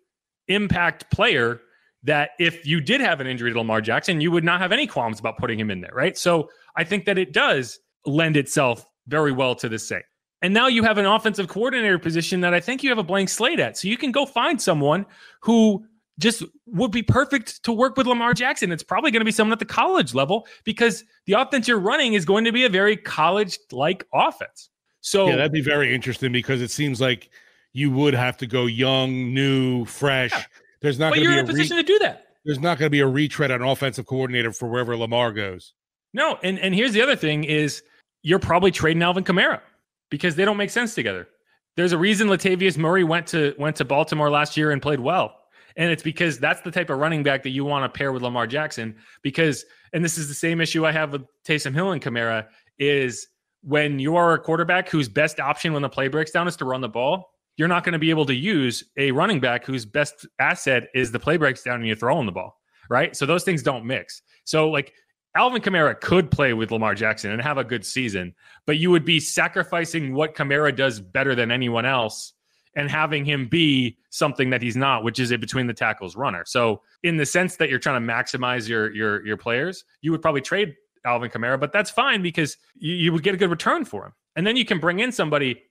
impact 0.49 1.11
player 1.11 1.61
that 2.03 2.31
if 2.39 2.67
you 2.67 2.81
did 2.81 3.01
have 3.01 3.21
an 3.21 3.27
injury 3.27 3.51
to 3.53 3.59
Lamar 3.59 3.81
Jackson, 3.81 4.21
you 4.21 4.31
would 4.31 4.45
not 4.45 4.61
have 4.61 4.73
any 4.73 4.87
qualms 4.87 5.19
about 5.19 5.39
putting 5.39 5.59
him 5.59 5.71
in 5.71 5.81
there, 5.81 5.93
right? 5.95 6.17
So 6.17 6.51
I 6.77 6.85
think 6.85 7.07
that 7.07 7.19
it 7.19 7.33
does 7.33 7.79
lend 8.05 8.37
itself 8.37 8.87
very 9.09 9.33
well 9.33 9.55
to 9.57 9.69
the 9.69 9.79
same. 9.79 10.03
And 10.43 10.53
now 10.53 10.67
you 10.67 10.83
have 10.83 10.99
an 10.99 11.07
offensive 11.07 11.49
coordinator 11.49 11.99
position 11.99 12.43
that 12.43 12.53
I 12.53 12.61
think 12.61 12.83
you 12.83 12.91
have 12.91 12.99
a 12.99 13.03
blank 13.03 13.31
slate 13.31 13.59
at. 13.59 13.79
So 13.79 13.89
you 13.89 13.97
can 13.97 14.13
go 14.13 14.27
find 14.27 14.61
someone 14.61 15.07
who 15.41 15.87
just 16.19 16.43
would 16.67 16.91
be 16.91 17.03
perfect 17.03 17.65
to 17.65 17.73
work 17.73 17.97
with 17.97 18.07
Lamar 18.07 18.35
Jackson. 18.35 18.71
It's 18.71 18.83
probably 18.83 19.11
going 19.11 19.23
to 19.23 19.25
be 19.25 19.33
someone 19.33 19.53
at 19.53 19.59
the 19.59 19.65
college 19.65 20.13
level 20.13 20.47
because 20.65 21.03
the 21.25 21.33
offense 21.33 21.67
you're 21.67 21.79
running 21.79 22.13
is 22.13 22.27
going 22.27 22.45
to 22.45 22.53
be 22.53 22.65
a 22.65 22.69
very 22.69 22.97
college 22.97 23.59
like 23.73 24.07
offense. 24.13 24.69
So 25.01 25.29
yeah, 25.29 25.37
that'd 25.37 25.53
be 25.53 25.63
very 25.63 25.95
interesting 25.95 26.31
because 26.31 26.61
it 26.61 26.71
seems 26.71 27.01
like 27.01 27.31
you 27.75 27.91
would 27.91 28.15
have 28.15 28.39
to 28.39 28.47
go 28.47 28.65
young, 28.65 29.35
new, 29.35 29.85
fresh. 29.85 30.33
Yeah. 30.33 30.45
There's 30.81 30.99
not. 30.99 31.11
But 31.11 31.21
you're 31.21 31.33
in 31.33 31.39
a, 31.41 31.43
a 31.43 31.47
position 31.47 31.77
re- 31.77 31.83
to 31.83 31.87
do 31.87 31.99
that. 31.99 32.29
There's 32.47 32.61
not 32.61 32.79
going 32.79 32.87
to 32.87 32.91
be 32.91 33.01
a 33.01 33.07
retread 33.07 33.51
on 33.51 33.61
offensive 33.61 34.07
coordinator 34.07 34.53
for 34.53 34.69
wherever 34.69 34.97
Lamar 34.97 35.33
goes. 35.33 35.75
No, 36.15 36.39
and 36.43 36.59
and 36.59 36.75
here's 36.75 36.93
the 36.93 37.03
other 37.03 37.17
thing: 37.17 37.45
is 37.45 37.83
you're 38.23 38.39
probably 38.39 38.71
trading 38.71 39.03
Alvin 39.03 39.25
Kamara 39.25 39.61
because 40.11 40.37
they 40.37 40.47
don't 40.47 40.57
make 40.57 40.71
sense 40.71 40.95
together. 40.95 41.29
There's 41.77 41.93
a 41.93 41.99
reason 41.99 42.29
Latavius 42.29 42.79
Murray 42.79 43.05
went 43.05 43.27
to 43.29 43.55
went 43.59 43.77
to 43.77 43.85
Baltimore 43.85 44.31
last 44.31 44.57
year 44.57 44.71
and 44.71 44.81
played 44.81 45.01
well. 45.01 45.37
And 45.77 45.91
it's 45.91 46.05
because 46.05 46.39
that's 46.39 46.61
the 46.61 46.71
type 46.71 46.89
of 46.89 46.99
running 46.99 47.25
back 47.25 47.43
that 47.43 47.51
you 47.51 47.65
want 47.65 47.85
to 47.85 47.99
pair 47.99 48.13
with 48.13 48.23
Lamar 48.23 48.47
Jackson. 48.47 48.95
Because, 49.23 49.65
and 49.93 50.05
this 50.05 50.19
is 50.19 50.29
the 50.29 50.35
same 50.35 50.61
issue 50.61 50.87
I 50.87 50.93
have 50.93 51.11
with 51.11 51.23
Taysom 51.45 51.75
Hill 51.75 51.91
and 51.91 52.01
Kamara, 52.01 52.47
is 52.79 53.27
when 53.63 53.99
you 53.99 54.15
are 54.15 54.35
a 54.35 54.39
quarterback 54.39 54.89
whose 54.89 55.09
best 55.09 55.41
option 55.41 55.73
when 55.73 55.83
the 55.83 55.89
play 55.89 56.07
breaks 56.07 56.31
down 56.31 56.47
is 56.47 56.55
to 56.57 56.65
run 56.65 56.81
the 56.81 56.89
ball, 56.89 57.34
you're 57.57 57.69
not 57.69 57.85
going 57.85 57.93
to 57.93 57.99
be 57.99 58.11
able 58.11 58.27
to 58.27 58.35
use 58.35 58.85
a 58.97 59.11
running 59.13 59.41
back 59.41 59.65
whose 59.65 59.85
best 59.85 60.27
asset 60.39 60.89
is 60.95 61.13
the 61.13 61.21
play 61.21 61.37
breaks 61.37 61.63
down 61.63 61.77
and 61.77 61.87
you're 61.87 61.97
throwing 61.97 62.27
the 62.27 62.33
ball, 62.33 62.61
right? 62.89 63.15
So 63.15 63.27
those 63.27 63.45
things 63.45 63.63
don't 63.63 63.85
mix. 63.85 64.23
So 64.45 64.71
like 64.71 64.93
Alvin 65.37 65.63
Kamara 65.63 66.01
could 66.01 66.31
play 66.31 66.53
with 66.53 66.71
Lamar 66.71 66.95
Jackson 66.95 67.31
and 67.31 67.43
have 67.43 67.59
a 67.59 67.65
good 67.65 67.85
season, 67.85 68.35
but 68.67 68.79
you 68.79 68.91
would 68.91 69.05
be 69.05 69.21
sacrificing 69.21 70.15
what 70.15 70.35
Kamara 70.35 70.75
does 70.75 71.01
better 71.01 71.35
than 71.35 71.51
anyone 71.51 71.87
else 71.87 72.35
and 72.77 72.91
having 72.91 73.25
him 73.25 73.47
be 73.47 73.97
something 74.11 74.51
that 74.51 74.63
he's 74.63 74.77
not, 74.77 75.05
which 75.05 75.19
is 75.19 75.31
a 75.33 75.39
between 75.39 75.67
the 75.67 75.75
tackles 75.75 76.17
runner. 76.17 76.45
So 76.47 76.83
in 77.03 77.17
the 77.17 77.27
sense 77.27 77.57
that 77.57 77.71
you're 77.71 77.79
trying 77.79 78.05
to 78.05 78.13
maximize 78.13 78.69
your 78.69 78.93
your 78.93 79.25
your 79.25 79.37
players, 79.37 79.85
you 80.03 80.11
would 80.11 80.23
probably 80.23 80.41
trade 80.41 80.75
Alvin 81.05 81.31
Kamara, 81.31 81.59
but 81.59 81.73
that's 81.73 81.91
fine 81.91 82.23
because 82.23 82.57
you, 82.75 82.95
you 82.95 83.13
would 83.13 83.23
get 83.23 83.35
a 83.35 83.37
good 83.37 83.51
return 83.51 83.85
for 83.85 84.07
him. 84.07 84.13
And 84.37 84.47
then 84.47 84.57
you 84.57 84.65
can 84.65 84.81
bring 84.81 85.01
in 85.01 85.13
somebody 85.13 85.63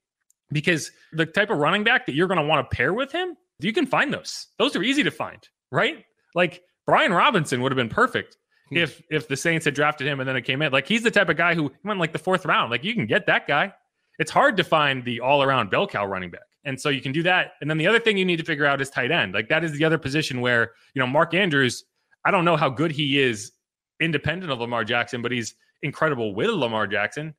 because 0.53 0.91
the 1.11 1.25
type 1.25 1.49
of 1.49 1.57
running 1.57 1.83
back 1.83 2.05
that 2.05 2.15
you're 2.15 2.27
going 2.27 2.39
to 2.39 2.45
want 2.45 2.69
to 2.69 2.75
pair 2.75 2.93
with 2.93 3.11
him, 3.11 3.35
you 3.59 3.73
can 3.73 3.85
find 3.85 4.13
those. 4.13 4.47
Those 4.57 4.75
are 4.75 4.83
easy 4.83 5.03
to 5.03 5.11
find, 5.11 5.47
right? 5.71 6.05
Like 6.35 6.61
Brian 6.85 7.13
Robinson 7.13 7.61
would 7.61 7.71
have 7.71 7.77
been 7.77 7.89
perfect 7.89 8.37
hmm. 8.69 8.77
if 8.77 9.01
if 9.09 9.27
the 9.27 9.37
Saints 9.37 9.65
had 9.65 9.73
drafted 9.73 10.07
him 10.07 10.19
and 10.19 10.29
then 10.29 10.35
it 10.35 10.43
came 10.43 10.61
in. 10.61 10.71
Like 10.71 10.87
he's 10.87 11.03
the 11.03 11.11
type 11.11 11.29
of 11.29 11.37
guy 11.37 11.55
who 11.55 11.71
went 11.83 11.99
like 11.99 12.13
the 12.13 12.19
fourth 12.19 12.45
round. 12.45 12.71
Like 12.71 12.83
you 12.83 12.93
can 12.93 13.05
get 13.05 13.25
that 13.27 13.47
guy. 13.47 13.73
It's 14.19 14.31
hard 14.31 14.57
to 14.57 14.63
find 14.63 15.03
the 15.03 15.19
all 15.19 15.41
around 15.41 15.71
bell 15.71 15.87
cow 15.87 16.05
running 16.05 16.29
back. 16.29 16.41
And 16.65 16.79
so 16.79 16.89
you 16.89 17.01
can 17.01 17.11
do 17.11 17.23
that. 17.23 17.53
And 17.61 17.69
then 17.69 17.77
the 17.77 17.87
other 17.87 17.99
thing 17.99 18.17
you 18.17 18.25
need 18.25 18.37
to 18.37 18.45
figure 18.45 18.65
out 18.65 18.79
is 18.79 18.89
tight 18.89 19.11
end. 19.11 19.33
Like 19.33 19.49
that 19.49 19.63
is 19.63 19.73
the 19.73 19.83
other 19.83 19.97
position 19.97 20.39
where, 20.39 20.71
you 20.93 21.01
know, 21.01 21.07
Mark 21.07 21.33
Andrews, 21.33 21.83
I 22.25 22.31
don't 22.31 22.45
know 22.45 22.55
how 22.55 22.69
good 22.69 22.91
he 22.91 23.19
is 23.19 23.51
independent 23.99 24.51
of 24.51 24.59
Lamar 24.59 24.83
Jackson, 24.83 25.21
but 25.21 25.31
he's 25.31 25.55
incredible 25.81 26.33
with 26.33 26.49
Lamar 26.51 26.87
Jackson. 26.87 27.33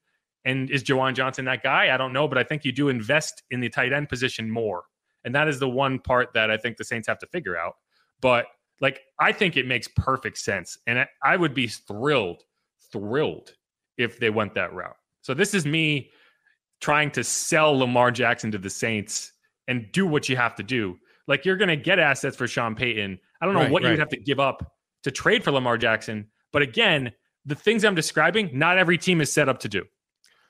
And 0.44 0.70
is 0.70 0.84
Juwan 0.84 1.14
Johnson 1.14 1.44
that 1.46 1.62
guy? 1.62 1.92
I 1.92 1.96
don't 1.96 2.12
know, 2.12 2.28
but 2.28 2.38
I 2.38 2.44
think 2.44 2.64
you 2.64 2.72
do 2.72 2.88
invest 2.88 3.42
in 3.50 3.60
the 3.60 3.68
tight 3.68 3.92
end 3.92 4.08
position 4.08 4.50
more. 4.50 4.84
And 5.24 5.34
that 5.34 5.48
is 5.48 5.58
the 5.58 5.68
one 5.68 5.98
part 5.98 6.34
that 6.34 6.50
I 6.50 6.56
think 6.56 6.76
the 6.76 6.84
Saints 6.84 7.08
have 7.08 7.18
to 7.20 7.26
figure 7.26 7.56
out. 7.56 7.74
But 8.20 8.46
like, 8.80 9.00
I 9.18 9.32
think 9.32 9.56
it 9.56 9.66
makes 9.66 9.88
perfect 9.88 10.38
sense. 10.38 10.76
And 10.86 11.06
I 11.22 11.36
would 11.36 11.54
be 11.54 11.68
thrilled, 11.68 12.42
thrilled 12.92 13.54
if 13.96 14.18
they 14.18 14.30
went 14.30 14.54
that 14.54 14.74
route. 14.74 14.96
So 15.22 15.32
this 15.32 15.54
is 15.54 15.64
me 15.64 16.10
trying 16.80 17.10
to 17.12 17.24
sell 17.24 17.78
Lamar 17.78 18.10
Jackson 18.10 18.50
to 18.52 18.58
the 18.58 18.68
Saints 18.68 19.32
and 19.68 19.86
do 19.92 20.06
what 20.06 20.28
you 20.28 20.36
have 20.36 20.54
to 20.56 20.62
do. 20.62 20.98
Like, 21.26 21.46
you're 21.46 21.56
going 21.56 21.68
to 21.68 21.76
get 21.76 21.98
assets 21.98 22.36
for 22.36 22.46
Sean 22.46 22.74
Payton. 22.74 23.18
I 23.40 23.46
don't 23.46 23.54
know 23.54 23.60
right, 23.60 23.70
what 23.70 23.82
right. 23.82 23.90
you'd 23.90 23.98
have 23.98 24.10
to 24.10 24.20
give 24.20 24.38
up 24.38 24.74
to 25.04 25.10
trade 25.10 25.42
for 25.42 25.52
Lamar 25.52 25.78
Jackson. 25.78 26.26
But 26.52 26.60
again, 26.60 27.12
the 27.46 27.54
things 27.54 27.84
I'm 27.84 27.94
describing, 27.94 28.50
not 28.52 28.76
every 28.76 28.98
team 28.98 29.22
is 29.22 29.32
set 29.32 29.48
up 29.48 29.60
to 29.60 29.68
do 29.68 29.84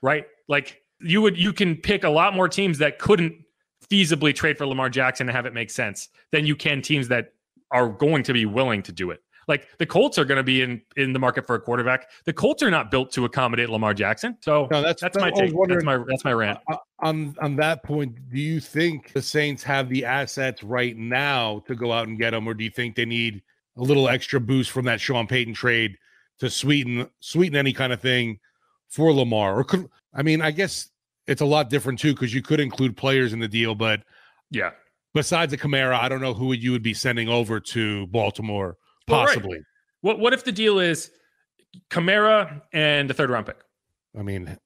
right? 0.05 0.27
Like 0.47 0.81
you 1.01 1.21
would 1.21 1.37
you 1.37 1.51
can 1.51 1.75
pick 1.75 2.03
a 2.03 2.09
lot 2.09 2.33
more 2.33 2.47
teams 2.47 2.77
that 2.77 2.99
couldn't 2.99 3.35
feasibly 3.89 4.33
trade 4.33 4.57
for 4.57 4.65
Lamar 4.65 4.89
Jackson 4.89 5.27
and 5.27 5.35
have 5.35 5.45
it 5.45 5.53
make 5.53 5.69
sense 5.69 6.09
than 6.31 6.45
you 6.45 6.55
can 6.55 6.81
teams 6.81 7.07
that 7.07 7.33
are 7.71 7.89
going 7.89 8.23
to 8.23 8.33
be 8.33 8.45
willing 8.45 8.81
to 8.83 8.91
do 8.91 9.11
it. 9.11 9.21
Like 9.47 9.67
the 9.77 9.85
Colts 9.85 10.17
are 10.17 10.25
going 10.25 10.37
to 10.37 10.43
be 10.43 10.61
in 10.61 10.81
in 10.95 11.11
the 11.11 11.19
market 11.19 11.45
for 11.45 11.55
a 11.55 11.59
quarterback. 11.59 12.09
The 12.25 12.33
Colts 12.33 12.63
are 12.63 12.71
not 12.71 12.89
built 12.89 13.11
to 13.13 13.25
accommodate 13.25 13.69
Lamar 13.69 13.93
Jackson. 13.93 14.37
So 14.41 14.67
no, 14.71 14.81
that's 14.81 15.01
that's 15.01 15.17
my 15.17 15.31
take. 15.31 15.53
That's 15.67 15.83
my 15.83 15.97
that's 16.07 16.23
my 16.23 16.33
rant. 16.33 16.59
Uh, 16.71 16.77
on 16.99 17.35
on 17.41 17.55
that 17.57 17.83
point, 17.83 18.15
do 18.31 18.39
you 18.39 18.59
think 18.59 19.11
the 19.13 19.21
Saints 19.21 19.63
have 19.63 19.89
the 19.89 20.05
assets 20.05 20.63
right 20.63 20.95
now 20.95 21.63
to 21.67 21.75
go 21.75 21.91
out 21.91 22.07
and 22.07 22.17
get 22.17 22.33
him, 22.33 22.47
or 22.47 22.53
do 22.53 22.63
you 22.63 22.71
think 22.71 22.95
they 22.95 23.05
need 23.05 23.41
a 23.77 23.81
little 23.81 24.07
extra 24.07 24.39
boost 24.39 24.71
from 24.71 24.85
that 24.85 25.01
Sean 25.01 25.27
Payton 25.27 25.53
trade 25.53 25.97
to 26.39 26.49
sweeten 26.49 27.07
sweeten 27.19 27.55
any 27.55 27.73
kind 27.73 27.93
of 27.93 28.01
thing 28.01 28.39
for 28.89 29.13
Lamar? 29.13 29.57
Or 29.59 29.63
could 29.63 29.87
I 30.13 30.23
mean, 30.23 30.41
I 30.41 30.51
guess 30.51 30.89
it's 31.27 31.41
a 31.41 31.45
lot 31.45 31.69
different 31.69 31.99
too 31.99 32.13
because 32.13 32.33
you 32.33 32.41
could 32.41 32.59
include 32.59 32.95
players 32.97 33.33
in 33.33 33.39
the 33.39 33.47
deal, 33.47 33.75
but 33.75 34.01
yeah. 34.51 34.71
Besides 35.13 35.51
the 35.51 35.57
Kamara, 35.57 35.97
I 35.97 36.09
don't 36.09 36.19
know 36.19 36.33
who 36.33 36.51
you 36.51 36.73
would 36.73 36.83
be 36.83 36.93
sending 36.93 37.29
over 37.29 37.61
to 37.61 38.05
Baltimore, 38.07 38.75
possibly. 39.07 39.57
Right. 39.57 39.65
What 40.01 40.19
What 40.19 40.33
if 40.33 40.43
the 40.43 40.51
deal 40.51 40.79
is 40.79 41.09
Kamara 41.89 42.61
and 42.73 43.09
the 43.09 43.13
third 43.13 43.29
round 43.29 43.45
pick? 43.45 43.57
I 44.17 44.23
mean, 44.23 44.57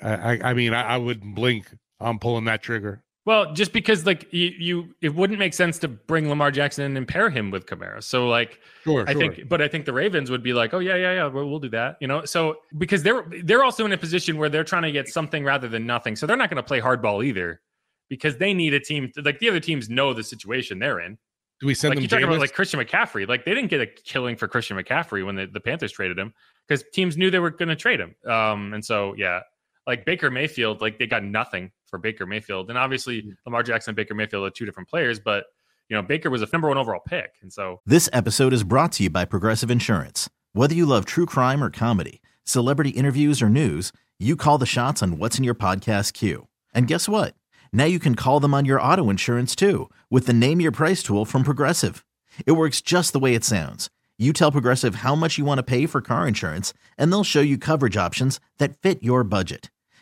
I, 0.00 0.14
I, 0.14 0.40
I 0.50 0.54
mean, 0.54 0.72
I, 0.72 0.82
I 0.82 0.96
would 0.96 1.22
blink. 1.34 1.72
I'm 2.00 2.18
pulling 2.18 2.44
that 2.44 2.62
trigger. 2.62 3.02
Well, 3.28 3.52
just 3.52 3.74
because 3.74 4.06
like 4.06 4.26
you, 4.32 4.54
you, 4.58 4.94
it 5.02 5.14
wouldn't 5.14 5.38
make 5.38 5.52
sense 5.52 5.78
to 5.80 5.88
bring 5.88 6.30
Lamar 6.30 6.50
Jackson 6.50 6.96
and 6.96 7.06
pair 7.06 7.28
him 7.28 7.50
with 7.50 7.66
Kamara. 7.66 8.02
So 8.02 8.26
like, 8.26 8.58
sure, 8.84 9.04
I 9.06 9.12
sure. 9.12 9.20
think, 9.20 9.50
but 9.50 9.60
I 9.60 9.68
think 9.68 9.84
the 9.84 9.92
Ravens 9.92 10.30
would 10.30 10.42
be 10.42 10.54
like, 10.54 10.72
oh 10.72 10.78
yeah, 10.78 10.94
yeah, 10.94 11.12
yeah, 11.12 11.26
we'll, 11.26 11.46
we'll 11.46 11.58
do 11.58 11.68
that. 11.68 11.98
You 12.00 12.08
know, 12.08 12.24
so 12.24 12.60
because 12.78 13.02
they're 13.02 13.26
they're 13.44 13.62
also 13.62 13.84
in 13.84 13.92
a 13.92 13.98
position 13.98 14.38
where 14.38 14.48
they're 14.48 14.64
trying 14.64 14.84
to 14.84 14.92
get 14.92 15.08
something 15.08 15.44
rather 15.44 15.68
than 15.68 15.84
nothing. 15.84 16.16
So 16.16 16.26
they're 16.26 16.38
not 16.38 16.48
going 16.48 16.56
to 16.56 16.62
play 16.62 16.80
hardball 16.80 17.22
either, 17.22 17.60
because 18.08 18.38
they 18.38 18.54
need 18.54 18.72
a 18.72 18.80
team. 18.80 19.12
To, 19.14 19.20
like 19.20 19.40
the 19.40 19.50
other 19.50 19.60
teams 19.60 19.90
know 19.90 20.14
the 20.14 20.24
situation 20.24 20.78
they're 20.78 21.00
in. 21.00 21.18
Do 21.60 21.66
we 21.66 21.74
send 21.74 21.90
like 21.90 21.96
them? 21.96 22.04
you 22.04 22.08
talking 22.08 22.24
about 22.24 22.40
like 22.40 22.54
Christian 22.54 22.80
McCaffrey. 22.80 23.28
Like 23.28 23.44
they 23.44 23.52
didn't 23.52 23.68
get 23.68 23.82
a 23.82 23.86
killing 23.86 24.36
for 24.36 24.48
Christian 24.48 24.78
McCaffrey 24.78 25.26
when 25.26 25.34
the, 25.34 25.44
the 25.44 25.60
Panthers 25.60 25.92
traded 25.92 26.18
him 26.18 26.32
because 26.66 26.82
teams 26.94 27.18
knew 27.18 27.30
they 27.30 27.40
were 27.40 27.50
going 27.50 27.68
to 27.68 27.76
trade 27.76 28.00
him. 28.00 28.14
Um, 28.26 28.72
and 28.72 28.82
so 28.82 29.12
yeah, 29.18 29.40
like 29.86 30.06
Baker 30.06 30.30
Mayfield, 30.30 30.80
like 30.80 30.98
they 30.98 31.06
got 31.06 31.22
nothing 31.22 31.72
for 31.88 31.98
Baker 31.98 32.26
Mayfield, 32.26 32.68
and 32.68 32.78
obviously 32.78 33.22
Mm. 33.22 33.36
Lamar 33.46 33.62
Jackson 33.62 33.90
and 33.90 33.96
Baker 33.96 34.14
Mayfield 34.14 34.46
are 34.46 34.50
two 34.50 34.64
different 34.66 34.88
players, 34.88 35.18
but 35.18 35.46
you 35.88 35.96
know 35.96 36.02
Baker 36.02 36.30
was 36.30 36.42
a 36.42 36.48
number 36.52 36.68
one 36.68 36.78
overall 36.78 37.00
pick, 37.06 37.34
and 37.42 37.52
so 37.52 37.80
This 37.86 38.08
episode 38.12 38.52
is 38.52 38.62
brought 38.64 38.92
to 38.92 39.04
you 39.04 39.10
by 39.10 39.24
Progressive 39.24 39.70
Insurance. 39.70 40.28
Whether 40.52 40.74
you 40.74 40.86
love 40.86 41.04
true 41.04 41.26
crime 41.26 41.62
or 41.62 41.70
comedy, 41.70 42.20
celebrity 42.44 42.90
interviews 42.90 43.40
or 43.42 43.48
news, 43.48 43.92
you 44.18 44.34
call 44.36 44.58
the 44.58 44.66
shots 44.66 45.02
on 45.02 45.18
what's 45.18 45.38
in 45.38 45.44
your 45.44 45.54
podcast 45.54 46.12
queue. 46.12 46.48
And 46.74 46.86
guess 46.88 47.08
what? 47.08 47.34
Now 47.72 47.84
you 47.84 47.98
can 47.98 48.14
call 48.14 48.40
them 48.40 48.54
on 48.54 48.64
your 48.64 48.80
auto 48.80 49.10
insurance 49.10 49.54
too 49.54 49.88
with 50.10 50.26
the 50.26 50.32
Name 50.32 50.60
Your 50.60 50.72
Price 50.72 51.02
tool 51.02 51.24
from 51.24 51.44
Progressive. 51.44 52.04
It 52.46 52.52
works 52.52 52.80
just 52.80 53.12
the 53.12 53.18
way 53.18 53.34
it 53.34 53.44
sounds. 53.44 53.90
You 54.18 54.32
tell 54.32 54.50
Progressive 54.50 54.96
how 54.96 55.14
much 55.14 55.38
you 55.38 55.44
want 55.44 55.58
to 55.58 55.62
pay 55.62 55.86
for 55.86 56.00
car 56.00 56.26
insurance, 56.26 56.72
and 56.96 57.12
they'll 57.12 57.22
show 57.24 57.40
you 57.40 57.56
coverage 57.56 57.96
options 57.96 58.40
that 58.58 58.76
fit 58.76 59.02
your 59.02 59.22
budget. 59.22 59.70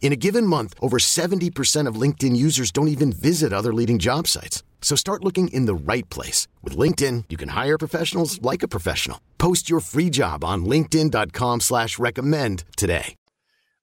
In 0.00 0.12
a 0.12 0.16
given 0.16 0.46
month, 0.46 0.74
over 0.80 0.96
70% 0.98 1.86
of 1.86 1.96
LinkedIn 1.96 2.34
users 2.34 2.70
don't 2.70 2.88
even 2.88 3.12
visit 3.12 3.52
other 3.52 3.74
leading 3.74 3.98
job 3.98 4.26
sites. 4.26 4.62
So 4.80 4.96
start 4.96 5.22
looking 5.22 5.48
in 5.48 5.66
the 5.66 5.74
right 5.74 6.08
place. 6.08 6.48
With 6.62 6.74
LinkedIn, 6.78 7.24
you 7.28 7.36
can 7.36 7.50
hire 7.50 7.76
professionals 7.76 8.40
like 8.40 8.62
a 8.62 8.68
professional. 8.68 9.20
Post 9.36 9.68
your 9.68 9.80
free 9.80 10.08
job 10.08 10.44
on 10.44 10.64
linkedin.com 10.64 11.60
slash 11.60 11.98
recommend 11.98 12.64
today. 12.76 13.14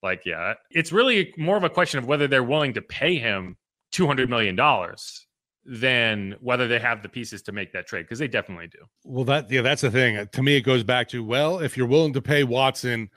like 0.01 0.21
yeah, 0.25 0.53
it's 0.71 0.91
really 0.91 1.33
more 1.37 1.57
of 1.57 1.63
a 1.63 1.69
question 1.69 1.97
of 1.99 2.05
whether 2.07 2.27
they're 2.27 2.43
willing 2.43 2.73
to 2.73 2.81
pay 2.81 3.17
him 3.17 3.57
two 3.91 4.07
hundred 4.07 4.29
million 4.29 4.55
dollars 4.55 5.25
than 5.65 6.35
whether 6.41 6.67
they 6.67 6.79
have 6.79 7.01
the 7.01 7.09
pieces 7.09 7.41
to 7.41 7.51
make 7.51 7.73
that 7.73 7.87
trade 7.87 8.03
because 8.03 8.19
they 8.19 8.27
definitely 8.27 8.67
do. 8.67 8.77
Well, 9.03 9.25
that 9.25 9.49
yeah, 9.51 9.61
that's 9.63 9.81
the 9.81 9.91
thing. 9.91 10.27
To 10.31 10.43
me, 10.43 10.55
it 10.57 10.61
goes 10.61 10.83
back 10.83 11.09
to 11.09 11.23
well, 11.23 11.59
if 11.59 11.75
you're 11.75 11.87
willing 11.87 12.13
to 12.13 12.21
pay 12.21 12.43
Watson, 12.43 13.09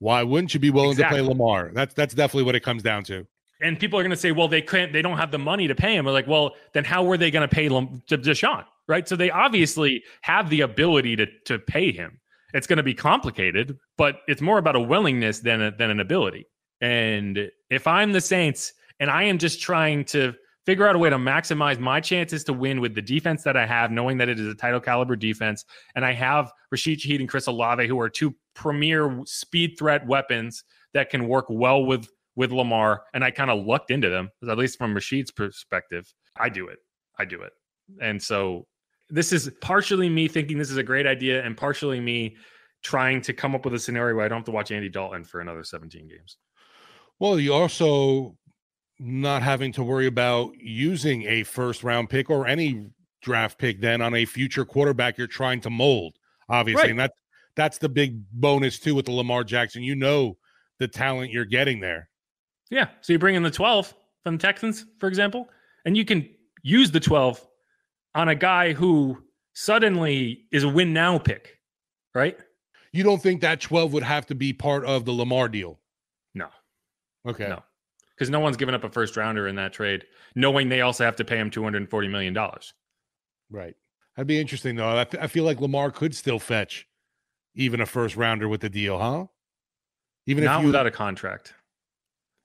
why 0.00 0.22
wouldn't 0.24 0.52
you 0.52 0.60
be 0.60 0.70
willing 0.70 0.90
Exactly. 0.92 1.18
to 1.18 1.24
play 1.24 1.28
Lamar? 1.28 1.70
That's 1.72 1.94
that's 1.94 2.14
definitely 2.14 2.42
what 2.44 2.56
it 2.56 2.60
comes 2.60 2.82
down 2.82 3.04
to. 3.04 3.26
And 3.62 3.78
people 3.78 3.98
are 3.98 4.02
going 4.02 4.10
to 4.10 4.16
say, 4.16 4.32
well, 4.32 4.48
they 4.48 4.62
can't, 4.62 4.90
they 4.90 5.02
don't 5.02 5.18
have 5.18 5.30
the 5.30 5.38
money 5.38 5.68
to 5.68 5.74
pay 5.74 5.94
him. 5.94 6.06
We're 6.06 6.12
like, 6.12 6.26
well, 6.26 6.54
then 6.72 6.82
how 6.82 7.04
were 7.04 7.18
they 7.18 7.30
going 7.30 7.46
to 7.46 7.54
pay 7.54 7.68
Lam- 7.68 8.02
to 8.08 8.16
Deshaun? 8.16 8.64
Right. 8.88 9.06
So 9.06 9.16
they 9.16 9.30
obviously 9.30 10.02
have 10.22 10.50
the 10.50 10.62
ability 10.62 11.14
to 11.16 11.26
to 11.44 11.58
pay 11.58 11.92
him. 11.92 12.18
It's 12.52 12.66
going 12.66 12.78
to 12.78 12.82
be 12.82 12.94
complicated, 12.94 13.78
but 13.96 14.20
it's 14.26 14.40
more 14.40 14.58
about 14.58 14.74
a 14.74 14.80
willingness 14.80 15.38
than 15.40 15.60
a, 15.62 15.70
than 15.70 15.90
an 15.90 16.00
ability. 16.00 16.46
And 16.80 17.50
if 17.68 17.86
I'm 17.86 18.12
the 18.12 18.20
Saints 18.20 18.72
and 18.98 19.10
I 19.10 19.24
am 19.24 19.38
just 19.38 19.60
trying 19.60 20.04
to 20.06 20.34
figure 20.70 20.86
out 20.86 20.94
a 20.94 20.98
way 21.00 21.10
to 21.10 21.16
maximize 21.16 21.80
my 21.80 22.00
chances 22.00 22.44
to 22.44 22.52
win 22.52 22.80
with 22.80 22.94
the 22.94 23.02
defense 23.02 23.42
that 23.42 23.56
I 23.56 23.66
have, 23.66 23.90
knowing 23.90 24.18
that 24.18 24.28
it 24.28 24.38
is 24.38 24.46
a 24.46 24.54
title 24.54 24.78
caliber 24.78 25.16
defense, 25.16 25.64
and 25.96 26.04
I 26.04 26.12
have 26.12 26.52
Rashid 26.70 27.00
Shaheed 27.00 27.18
and 27.18 27.28
Chris 27.28 27.48
Olave, 27.48 27.88
who 27.88 27.98
are 27.98 28.08
two 28.08 28.36
premier 28.54 29.20
speed 29.26 29.74
threat 29.76 30.06
weapons 30.06 30.62
that 30.94 31.10
can 31.10 31.26
work 31.26 31.46
well 31.48 31.84
with 31.84 32.08
with 32.36 32.52
Lamar, 32.52 33.02
and 33.12 33.24
I 33.24 33.32
kind 33.32 33.50
of 33.50 33.66
lucked 33.66 33.90
into 33.90 34.10
them, 34.10 34.30
at 34.48 34.56
least 34.56 34.78
from 34.78 34.94
Rashid's 34.94 35.32
perspective. 35.32 36.14
I 36.38 36.48
do 36.48 36.68
it. 36.68 36.78
I 37.18 37.24
do 37.24 37.42
it. 37.42 37.52
And 38.00 38.22
so 38.22 38.68
this 39.08 39.32
is 39.32 39.50
partially 39.60 40.08
me 40.08 40.28
thinking 40.28 40.56
this 40.56 40.70
is 40.70 40.76
a 40.76 40.84
great 40.84 41.04
idea, 41.04 41.44
and 41.44 41.56
partially 41.56 41.98
me 41.98 42.36
trying 42.84 43.22
to 43.22 43.32
come 43.32 43.56
up 43.56 43.64
with 43.64 43.74
a 43.74 43.78
scenario 43.80 44.14
where 44.14 44.24
I 44.24 44.28
don't 44.28 44.38
have 44.38 44.44
to 44.44 44.52
watch 44.52 44.70
Andy 44.70 44.88
Dalton 44.88 45.24
for 45.24 45.40
another 45.40 45.64
17 45.64 46.06
games. 46.06 46.36
Well, 47.18 47.40
you 47.40 47.52
also 47.52 48.36
not 49.00 49.42
having 49.42 49.72
to 49.72 49.82
worry 49.82 50.06
about 50.06 50.52
using 50.60 51.22
a 51.22 51.42
first 51.42 51.82
round 51.82 52.10
pick 52.10 52.28
or 52.28 52.46
any 52.46 52.86
draft 53.22 53.58
pick 53.58 53.80
then 53.80 54.02
on 54.02 54.14
a 54.14 54.26
future 54.26 54.64
quarterback 54.64 55.16
you're 55.16 55.26
trying 55.26 55.60
to 55.62 55.70
mold, 55.70 56.16
obviously. 56.50 56.82
Right. 56.82 56.90
And 56.90 57.00
that 57.00 57.12
that's 57.56 57.78
the 57.78 57.88
big 57.88 58.22
bonus 58.32 58.78
too 58.78 58.94
with 58.94 59.06
the 59.06 59.12
Lamar 59.12 59.42
Jackson. 59.42 59.82
You 59.82 59.94
know 59.94 60.36
the 60.78 60.86
talent 60.86 61.32
you're 61.32 61.46
getting 61.46 61.80
there. 61.80 62.10
Yeah. 62.70 62.88
So 63.00 63.14
you 63.14 63.18
bring 63.18 63.34
in 63.34 63.42
the 63.42 63.50
12 63.50 63.94
from 64.22 64.36
the 64.36 64.42
Texans, 64.42 64.84
for 64.98 65.08
example, 65.08 65.48
and 65.86 65.96
you 65.96 66.04
can 66.04 66.28
use 66.62 66.90
the 66.90 67.00
12 67.00 67.44
on 68.14 68.28
a 68.28 68.34
guy 68.34 68.74
who 68.74 69.18
suddenly 69.54 70.44
is 70.52 70.64
a 70.64 70.68
win 70.68 70.92
now 70.92 71.18
pick, 71.18 71.58
right? 72.14 72.38
You 72.92 73.02
don't 73.02 73.22
think 73.22 73.40
that 73.40 73.60
12 73.60 73.92
would 73.94 74.02
have 74.02 74.26
to 74.26 74.34
be 74.34 74.52
part 74.52 74.84
of 74.84 75.04
the 75.04 75.12
Lamar 75.12 75.48
deal? 75.48 75.80
No. 76.34 76.48
Okay. 77.26 77.48
No. 77.48 77.62
Because 78.20 78.28
no 78.28 78.38
one's 78.38 78.58
given 78.58 78.74
up 78.74 78.84
a 78.84 78.90
first 78.90 79.16
rounder 79.16 79.48
in 79.48 79.54
that 79.54 79.72
trade, 79.72 80.04
knowing 80.34 80.68
they 80.68 80.82
also 80.82 81.06
have 81.06 81.16
to 81.16 81.24
pay 81.24 81.38
him 81.38 81.50
$240 81.50 82.10
million. 82.10 82.36
Right. 83.50 83.74
That'd 84.14 84.26
be 84.26 84.38
interesting 84.38 84.76
though. 84.76 84.86
I, 84.86 85.06
I 85.18 85.26
feel 85.26 85.44
like 85.44 85.58
Lamar 85.58 85.90
could 85.90 86.14
still 86.14 86.38
fetch 86.38 86.86
even 87.54 87.80
a 87.80 87.86
first 87.86 88.16
rounder 88.16 88.46
with 88.46 88.60
the 88.60 88.68
deal, 88.68 88.98
huh? 88.98 89.24
Even 90.26 90.44
Not 90.44 90.58
if 90.58 90.60
you, 90.60 90.66
without 90.66 90.86
a 90.86 90.90
contract. 90.90 91.54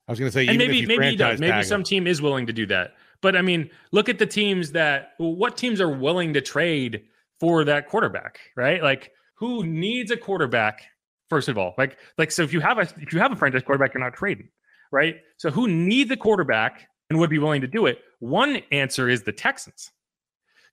I 0.08 0.12
was 0.12 0.18
going 0.18 0.30
to 0.30 0.32
say, 0.32 0.46
and 0.46 0.54
even 0.62 0.70
maybe 0.70 0.86
maybe 0.86 1.10
he 1.10 1.16
does. 1.16 1.38
Maybe 1.38 1.62
some 1.62 1.80
him. 1.80 1.84
team 1.84 2.06
is 2.06 2.22
willing 2.22 2.46
to 2.46 2.54
do 2.54 2.64
that. 2.68 2.94
But 3.20 3.36
I 3.36 3.42
mean, 3.42 3.68
look 3.92 4.08
at 4.08 4.18
the 4.18 4.24
teams 4.24 4.72
that 4.72 5.10
what 5.18 5.58
teams 5.58 5.78
are 5.78 5.90
willing 5.90 6.32
to 6.32 6.40
trade 6.40 7.02
for 7.38 7.64
that 7.64 7.86
quarterback, 7.88 8.40
right? 8.56 8.82
Like 8.82 9.12
who 9.34 9.64
needs 9.64 10.10
a 10.10 10.16
quarterback 10.16 10.82
first 11.28 11.48
of 11.48 11.58
all? 11.58 11.74
Like 11.76 11.98
like 12.16 12.30
so 12.30 12.42
if 12.42 12.52
you 12.54 12.60
have 12.60 12.78
a 12.78 12.88
if 12.98 13.12
you 13.12 13.18
have 13.18 13.32
a 13.32 13.36
franchise 13.36 13.62
quarterback, 13.62 13.92
you're 13.94 14.02
not 14.02 14.14
trading, 14.14 14.48
right? 14.92 15.16
So 15.36 15.50
who 15.50 15.68
needs 15.68 16.10
a 16.10 16.16
quarterback 16.16 16.88
and 17.10 17.18
would 17.18 17.30
be 17.30 17.38
willing 17.38 17.60
to 17.60 17.66
do 17.66 17.86
it? 17.86 17.98
One 18.20 18.62
answer 18.72 19.08
is 19.08 19.22
the 19.22 19.32
Texans. 19.32 19.90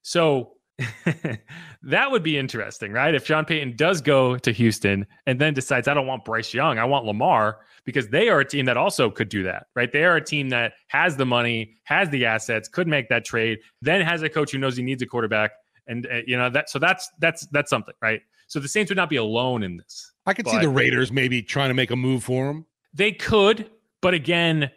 So 0.02 0.52
that 1.82 2.10
would 2.10 2.22
be 2.22 2.36
interesting, 2.36 2.92
right? 2.92 3.14
If 3.14 3.26
Sean 3.26 3.44
Payton 3.44 3.76
does 3.76 4.00
go 4.00 4.36
to 4.38 4.52
Houston 4.52 5.06
and 5.26 5.40
then 5.40 5.54
decides, 5.54 5.86
I 5.86 5.94
don't 5.94 6.06
want 6.06 6.24
Bryce 6.24 6.52
Young, 6.52 6.78
I 6.78 6.84
want 6.84 7.04
Lamar, 7.04 7.58
because 7.84 8.08
they 8.08 8.28
are 8.28 8.40
a 8.40 8.44
team 8.44 8.66
that 8.66 8.76
also 8.76 9.10
could 9.10 9.28
do 9.28 9.42
that, 9.44 9.66
right? 9.76 9.92
They 9.92 10.04
are 10.04 10.16
a 10.16 10.24
team 10.24 10.48
that 10.48 10.72
has 10.88 11.16
the 11.16 11.26
money, 11.26 11.74
has 11.84 12.08
the 12.10 12.24
assets, 12.24 12.68
could 12.68 12.88
make 12.88 13.08
that 13.10 13.24
trade, 13.24 13.58
then 13.82 14.00
has 14.00 14.22
a 14.22 14.28
coach 14.28 14.50
who 14.50 14.58
knows 14.58 14.76
he 14.76 14.82
needs 14.82 15.02
a 15.02 15.06
quarterback. 15.06 15.52
And, 15.86 16.06
uh, 16.06 16.20
you 16.26 16.36
know, 16.36 16.50
that, 16.50 16.70
so 16.70 16.78
that's, 16.78 17.08
that's, 17.20 17.46
that's 17.48 17.70
something, 17.70 17.94
right? 18.02 18.22
So 18.48 18.58
the 18.58 18.68
Saints 18.68 18.90
would 18.90 18.96
not 18.96 19.10
be 19.10 19.16
alone 19.16 19.62
in 19.62 19.76
this. 19.76 20.12
I 20.26 20.34
could 20.34 20.48
see 20.48 20.58
the 20.58 20.68
Raiders 20.68 21.12
maybe 21.12 21.42
trying 21.42 21.68
to 21.68 21.74
make 21.74 21.90
a 21.90 21.96
move 21.96 22.24
for 22.24 22.50
him. 22.50 22.66
They 22.94 23.12
could, 23.12 23.70
but 24.04 24.12
again, 24.12 24.70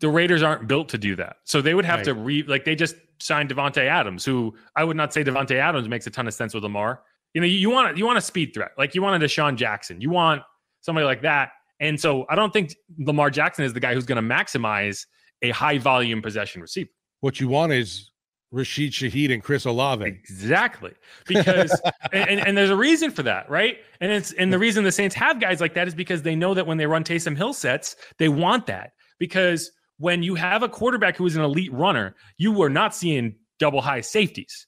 the 0.00 0.10
Raiders 0.10 0.42
aren't 0.42 0.68
built 0.68 0.90
to 0.90 0.98
do 0.98 1.16
that. 1.16 1.36
So 1.44 1.62
they 1.62 1.72
would 1.72 1.86
have 1.86 2.02
to 2.02 2.12
re 2.12 2.42
like 2.42 2.66
they 2.66 2.74
just 2.74 2.96
signed 3.18 3.48
Davante 3.48 3.78
Adams, 3.78 4.26
who 4.26 4.54
I 4.76 4.84
would 4.84 4.96
not 4.96 5.12
say 5.14 5.24
Davante 5.24 5.56
Adams 5.56 5.88
makes 5.88 6.06
a 6.06 6.10
ton 6.10 6.28
of 6.28 6.34
sense 6.34 6.52
with 6.52 6.62
Lamar. 6.62 7.00
You 7.32 7.40
know, 7.40 7.46
you, 7.46 7.56
you 7.56 7.70
want 7.70 7.96
you 7.96 8.04
want 8.04 8.18
a 8.18 8.20
speed 8.20 8.52
threat, 8.52 8.72
like 8.76 8.94
you 8.94 9.00
want 9.00 9.22
a 9.22 9.26
DeSean 9.26 9.56
Jackson, 9.56 10.02
you 10.02 10.10
want 10.10 10.42
somebody 10.82 11.06
like 11.06 11.22
that. 11.22 11.52
And 11.80 11.98
so 11.98 12.26
I 12.28 12.34
don't 12.34 12.52
think 12.52 12.74
Lamar 12.98 13.30
Jackson 13.30 13.64
is 13.64 13.72
the 13.72 13.80
guy 13.80 13.94
who's 13.94 14.04
going 14.04 14.22
to 14.22 14.34
maximize 14.34 15.06
a 15.40 15.50
high 15.50 15.78
volume 15.78 16.20
possession 16.20 16.60
receiver. 16.60 16.90
What 17.20 17.40
you 17.40 17.48
want 17.48 17.72
is 17.72 18.07
Rashid 18.50 18.92
Shaheed 18.92 19.32
and 19.32 19.42
Chris 19.42 19.64
Olave. 19.66 20.04
Exactly. 20.04 20.92
Because 21.26 21.78
and, 22.12 22.40
and, 22.40 22.56
there's 22.56 22.70
a 22.70 22.76
reason 22.76 23.10
for 23.10 23.22
that, 23.24 23.48
right? 23.50 23.78
And 24.00 24.10
it's 24.10 24.32
and 24.32 24.52
the 24.52 24.58
reason 24.58 24.84
the 24.84 24.92
Saints 24.92 25.14
have 25.16 25.40
guys 25.40 25.60
like 25.60 25.74
that 25.74 25.86
is 25.88 25.94
because 25.94 26.22
they 26.22 26.34
know 26.34 26.54
that 26.54 26.66
when 26.66 26.78
they 26.78 26.86
run 26.86 27.04
Taysom 27.04 27.36
Hill 27.36 27.52
sets, 27.52 27.96
they 28.18 28.28
want 28.28 28.66
that. 28.66 28.92
Because 29.18 29.70
when 29.98 30.22
you 30.22 30.34
have 30.34 30.62
a 30.62 30.68
quarterback 30.68 31.16
who 31.16 31.26
is 31.26 31.36
an 31.36 31.42
elite 31.42 31.72
runner, 31.72 32.14
you 32.38 32.60
are 32.62 32.70
not 32.70 32.94
seeing 32.94 33.34
double 33.58 33.80
high 33.80 34.00
safeties. 34.00 34.66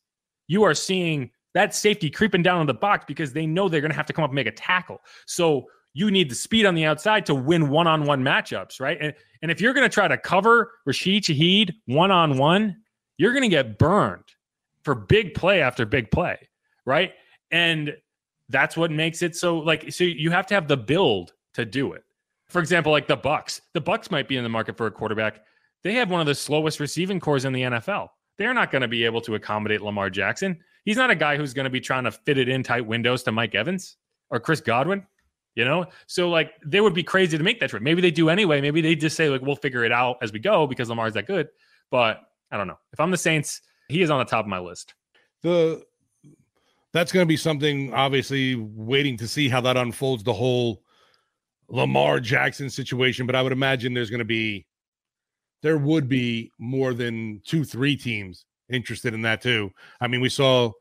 You 0.49 0.65
are 0.65 0.75
seeing 0.75 1.31
that 1.55 1.75
safety 1.75 2.11
creeping 2.11 2.43
down 2.43 2.59
on 2.59 2.67
the 2.67 2.75
box 2.75 3.05
because 3.07 3.33
they 3.33 3.47
know 3.47 3.69
they're 3.69 3.81
going 3.81 3.93
to 3.93 3.97
have 3.97 4.07
to 4.07 4.13
come 4.13 4.25
up 4.25 4.31
and 4.31 4.37
make 4.37 4.47
a 4.47 4.53
tackle. 4.53 5.01
So 5.27 5.67
you 5.95 6.11
need 6.11 6.31
the 6.31 6.35
speed 6.35 6.67
on 6.67 6.75
the 6.75 6.85
outside 6.85 7.27
to 7.27 7.35
win 7.35 7.69
one-on-one 7.69 8.23
matchups, 8.23 8.81
right? 8.81 8.99
And, 9.01 9.15
and 9.43 9.51
if 9.51 9.61
you're 9.61 9.73
going 9.73 9.89
to 9.89 9.93
try 9.93 10.07
to 10.07 10.17
cover 10.17 10.73
Rashid 10.87 11.25
Shaheed 11.25 11.75
one-on-one, 11.87 12.77
you're 13.21 13.33
going 13.33 13.43
to 13.43 13.49
get 13.49 13.79
burned. 13.79 14.25
for 14.83 14.95
big 14.95 15.35
play 15.35 15.61
after 15.61 15.85
big 15.85 16.11
play, 16.11 16.49
right? 16.87 17.13
And 17.51 17.95
that's 18.49 18.79
what 18.79 18.91
makes 18.91 19.21
it 19.21 19.37
so 19.37 19.59
like 19.59 19.93
so 19.93 20.05
you 20.05 20.31
have 20.31 20.47
to 20.47 20.55
have 20.55 20.67
the 20.67 20.77
build 20.79 21.35
to 21.53 21.67
do 21.67 21.93
it. 21.93 22.03
For 22.49 22.61
example, 22.61 22.91
like 22.91 23.07
the 23.07 23.19
Bucs. 23.19 23.61
The 23.75 23.83
Bucs 23.83 24.11
might 24.11 24.27
be 24.27 24.39
in 24.39 24.43
the 24.43 24.49
market 24.49 24.79
for 24.79 24.87
a 24.87 24.91
quarterback. 24.91 25.43
They 25.83 25.93
have 25.95 26.11
one 26.11 26.23
of 26.23 26.27
the 26.27 26.35
slowest 26.35 26.81
receiving 26.81 27.21
cores 27.21 27.45
in 27.45 27.53
the 27.53 27.61
NFL. 27.61 28.09
They're 28.39 28.55
not 28.55 28.71
going 28.71 28.83
to 28.83 28.89
be 28.89 29.05
able 29.05 29.21
to 29.21 29.35
accommodate 29.35 29.83
Lamar 29.83 30.09
Jackson. 30.09 30.59
He's 30.87 30.97
not 30.97 31.11
a 31.11 31.15
guy 31.15 31.37
who's 31.37 31.53
going 31.53 31.65
to 31.65 31.71
be 31.71 31.81
trying 31.81 32.05
to 32.05 32.11
fit 32.11 32.39
it 32.39 32.49
in 32.49 32.63
tight 32.63 32.87
windows 32.87 33.23
to 33.25 33.33
Mike 33.33 33.55
Evans 33.55 33.99
or 34.31 34.41
Chris 34.41 34.63
Godwin, 34.63 35.07
you 35.55 35.67
know? 35.67 35.85
So 36.07 36.31
like 36.31 36.55
they 36.65 36.81
would 36.81 36.95
be 36.95 37.03
crazy 37.03 37.37
to 37.37 37.45
make 37.45 37.61
that 37.61 37.69
trade. 37.69 37.83
Maybe 37.83 38.01
they 38.01 38.11
do 38.11 38.31
anyway. 38.31 38.63
Maybe 38.63 38.81
they 38.81 38.95
just 38.95 39.15
say 39.15 39.29
like 39.29 39.43
we'll 39.43 39.57
figure 39.57 39.85
it 39.85 39.93
out 39.93 40.17
as 40.23 40.33
we 40.33 40.39
go 40.39 40.67
because 40.67 40.89
Lamar's 40.89 41.13
that 41.15 41.27
good. 41.27 41.51
But 41.91 42.23
I 42.51 42.57
don't 42.57 42.67
know. 42.67 42.79
If 42.93 43.01
I'm 43.01 43.11
the 43.11 43.17
Saints, 43.17 43.61
he 43.89 44.03
is 44.03 44.11
on 44.11 44.19
the 44.19 44.25
top 44.25 44.45
of 44.45 44.49
my 44.49 44.59
list. 44.59 44.95
The 45.43 45.83
that's 46.93 47.13
going 47.13 47.25
to 47.25 47.29
be 47.29 47.37
something 47.37 47.93
obviously 47.95 48.57
waiting 48.57 49.17
to 49.19 49.29
see 49.29 49.49
how 49.49 49.61
that 49.61 49.77
unfolds 49.77 50.25
the 50.25 50.33
whole 50.33 50.83
Lamar 51.69 52.19
Jackson 52.19 52.69
situation, 52.69 53.27
but 53.27 53.37
I 53.37 53.43
would 53.43 53.53
imagine 53.53 53.95
there's 53.95 54.11
going 54.11 54.19
to 54.19 54.25
be 54.25 54.67
there 55.63 55.79
would 55.79 56.09
be 56.09 56.51
more 56.59 56.95
than 56.95 57.41
two, 57.45 57.65
three 57.65 57.97
teams 57.97 58.45
interested 58.71 59.15
in 59.15 59.23
that 59.23 59.43
too. 59.43 59.71
I 60.01 60.09
mean, 60.09 60.21
we 60.21 60.29
saw, 60.29 60.73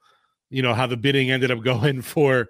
you 0.50 0.62
know, 0.62 0.74
how 0.74 0.88
the 0.88 0.98
bidding 0.98 1.32
ended 1.32 1.52
up 1.52 1.60
going 1.64 2.02
for 2.02 2.48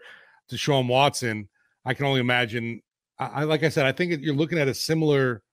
Deshaun 0.51 0.87
Watson. 0.87 1.49
I 1.85 1.93
can 1.93 2.05
only 2.05 2.19
imagine. 2.19 2.81
I 3.17 3.43
like 3.43 3.63
I 3.63 3.69
said, 3.69 3.85
I 3.85 3.91
think 3.91 4.21
you're 4.21 4.35
looking 4.35 4.59
at 4.59 4.69
a 4.69 4.73
similar 4.73 5.43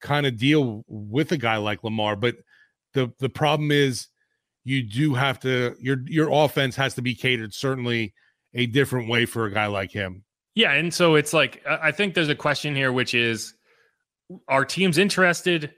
kind 0.00 0.26
of 0.26 0.36
deal 0.36 0.84
with 0.88 1.30
a 1.30 1.36
guy 1.36 1.56
like 1.56 1.84
Lamar, 1.84 2.16
but 2.16 2.34
the 2.94 3.12
the 3.18 3.28
problem 3.28 3.70
is 3.70 4.08
you 4.64 4.82
do 4.82 5.14
have 5.14 5.38
to 5.40 5.76
your 5.80 5.98
your 6.06 6.28
offense 6.32 6.74
has 6.76 6.94
to 6.94 7.02
be 7.02 7.14
catered 7.14 7.52
certainly 7.52 8.14
a 8.54 8.66
different 8.66 9.08
way 9.08 9.26
for 9.26 9.44
a 9.46 9.52
guy 9.52 9.66
like 9.66 9.92
him. 9.92 10.24
Yeah, 10.54 10.72
and 10.72 10.94
so 10.94 11.16
it's 11.16 11.32
like 11.32 11.62
I 11.66 11.90
think 11.90 12.14
there's 12.14 12.28
a 12.28 12.34
question 12.34 12.76
here, 12.76 12.92
which 12.92 13.12
is, 13.12 13.54
are 14.46 14.64
teams 14.64 14.98
interested, 14.98 15.74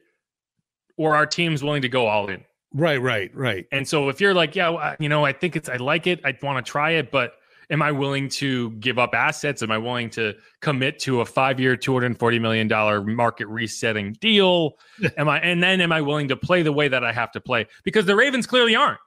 or 0.99 1.17
are 1.17 1.27
teams 1.27 1.63
willing 1.63 1.83
to 1.83 1.89
go 1.89 2.07
all 2.07 2.29
in? 2.29 2.45
Right, 2.75 3.01
right, 3.01 3.35
right. 3.35 3.67
And 3.73 3.89
so 3.89 4.11
if 4.11 4.21
you're 4.21 4.35
like, 4.35 4.55
yeah, 4.55 4.97
you 4.99 5.09
know, 5.09 5.25
I 5.25 5.33
think 5.33 5.57
it's, 5.57 5.69
I 5.69 5.77
like 5.77 6.07
it, 6.07 6.21
I 6.25 6.37
want 6.43 6.65
to 6.65 6.71
try 6.71 6.91
it, 6.91 7.11
but 7.11 7.33
am 7.71 7.83
I 7.83 7.93
willing 7.93 8.29
to 8.31 8.71
give 8.73 8.99
up 8.99 9.15
assets? 9.15 9.63
Am 9.63 9.71
I 9.71 9.79
willing 9.79 10.11
to 10.11 10.35
commit 10.61 10.99
to 11.01 11.21
a 11.21 11.25
five 11.25 11.59
year, 11.59 11.77
$240 11.77 12.41
million 12.41 13.17
market 13.17 13.47
resetting 13.49 14.13
deal? 14.21 14.79
am 15.17 15.29
I, 15.29 15.41
and 15.41 15.63
then 15.63 15.81
am 15.81 15.93
I 15.93 16.01
willing 16.01 16.29
to 16.29 16.37
play 16.37 16.63
the 16.63 16.73
way 16.73 16.89
that 16.89 17.05
I 17.05 17.13
have 17.13 17.33
to 17.33 17.41
play? 17.41 17.67
Because 17.85 18.07
the 18.07 18.17
Ravens 18.17 18.47
clearly 18.47 18.75
aren't, 18.75 19.01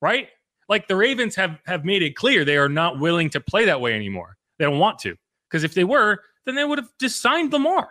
right? 0.00 0.28
Like 0.68 0.88
the 0.88 0.96
Ravens 0.96 1.34
have, 1.36 1.58
have 1.66 1.84
made 1.84 2.02
it 2.02 2.16
clear 2.16 2.44
they 2.44 2.56
are 2.56 2.68
not 2.68 2.98
willing 2.98 3.30
to 3.30 3.40
play 3.40 3.64
that 3.66 3.80
way 3.80 3.94
anymore. 3.94 4.36
They 4.58 4.64
don't 4.64 4.78
want 4.78 4.98
to. 5.00 5.16
Because 5.48 5.64
if 5.64 5.74
they 5.74 5.84
were, 5.84 6.18
then 6.44 6.54
they 6.54 6.64
would 6.64 6.78
have 6.78 6.88
just 7.00 7.22
signed 7.22 7.52
Lamar. 7.52 7.88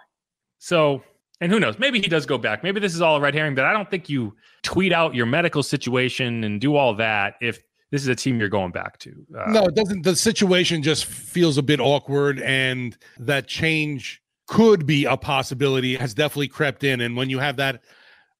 So, 0.60 1.04
and 1.40 1.52
who 1.52 1.60
knows? 1.60 1.80
Maybe 1.80 2.02
he 2.02 2.08
does 2.08 2.26
go 2.26 2.38
back. 2.38 2.64
Maybe 2.64 2.80
this 2.80 2.94
is 2.94 3.02
all 3.02 3.18
a 3.18 3.20
red 3.20 3.34
herring, 3.34 3.56
but 3.56 3.66
I 3.66 3.74
don't 3.74 3.90
think 3.90 4.10
you 4.10 4.36
tweet 4.64 4.92
out 4.92 5.16
your 5.16 5.26
medical 5.26 5.64
situation 5.64 6.44
and 6.44 6.60
do 6.60 6.76
all 6.76 6.96
that 6.96 7.36
if 7.42 7.62
this 7.96 8.02
is 8.02 8.10
a 8.10 8.16
team 8.16 8.42
you're 8.42 8.50
going 8.50 8.74
back 8.74 8.98
to. 9.00 9.26
Uh, 9.34 9.50
no, 9.52 9.64
it 9.64 9.74
doesn't. 9.74 10.02
The 10.02 10.18
situation 10.18 10.84
just 10.84 11.06
feels 11.06 11.58
a 11.58 11.64
bit 11.64 11.80
awkward, 11.80 12.42
and 12.42 12.98
that 13.20 13.48
change 13.48 14.22
could 14.48 14.86
be 14.86 15.06
a 15.06 15.16
possibility. 15.16 15.96
Has 15.96 16.14
definitely 16.14 16.50
crept 16.50 16.84
in, 16.84 17.00
and 17.00 17.16
when 17.16 17.30
you 17.30 17.40
have 17.40 17.56
that 17.56 17.84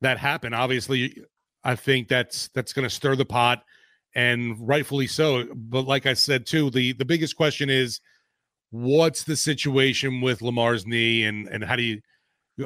that 0.02 0.18
happen, 0.18 0.54
obviously, 0.54 1.24
I 1.64 1.76
think 1.76 2.10
that's 2.10 2.50
that's 2.50 2.74
going 2.74 2.84
to 2.84 2.90
stir 2.90 3.16
the 3.16 3.24
pot, 3.24 3.64
and 4.14 4.58
rightfully 4.60 5.08
so. 5.08 5.46
But 5.56 5.84
like 5.84 6.06
I 6.06 6.16
said 6.16 6.46
too, 6.46 6.70
the 6.70 6.92
the 6.92 7.06
biggest 7.06 7.38
question 7.38 7.70
is 7.70 8.02
what's 8.72 9.24
the 9.24 9.38
situation 9.38 10.20
with 10.20 10.42
Lamar's 10.42 10.86
knee 10.86 11.24
and 11.24 11.48
and 11.48 11.64
how 11.64 11.78
do 11.78 11.84
you 11.84 12.02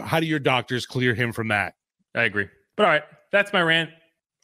how 0.02 0.20
do 0.20 0.26
your 0.26 0.40
doctors 0.40 0.88
clear 0.88 1.14
him 1.14 1.34
from 1.34 1.50
that? 1.50 1.76
I 2.16 2.24
agree. 2.24 2.48
But 2.76 2.88
all 2.88 2.92
right, 2.92 3.04
that's 3.32 3.54
my 3.54 3.62
rant. 3.62 3.92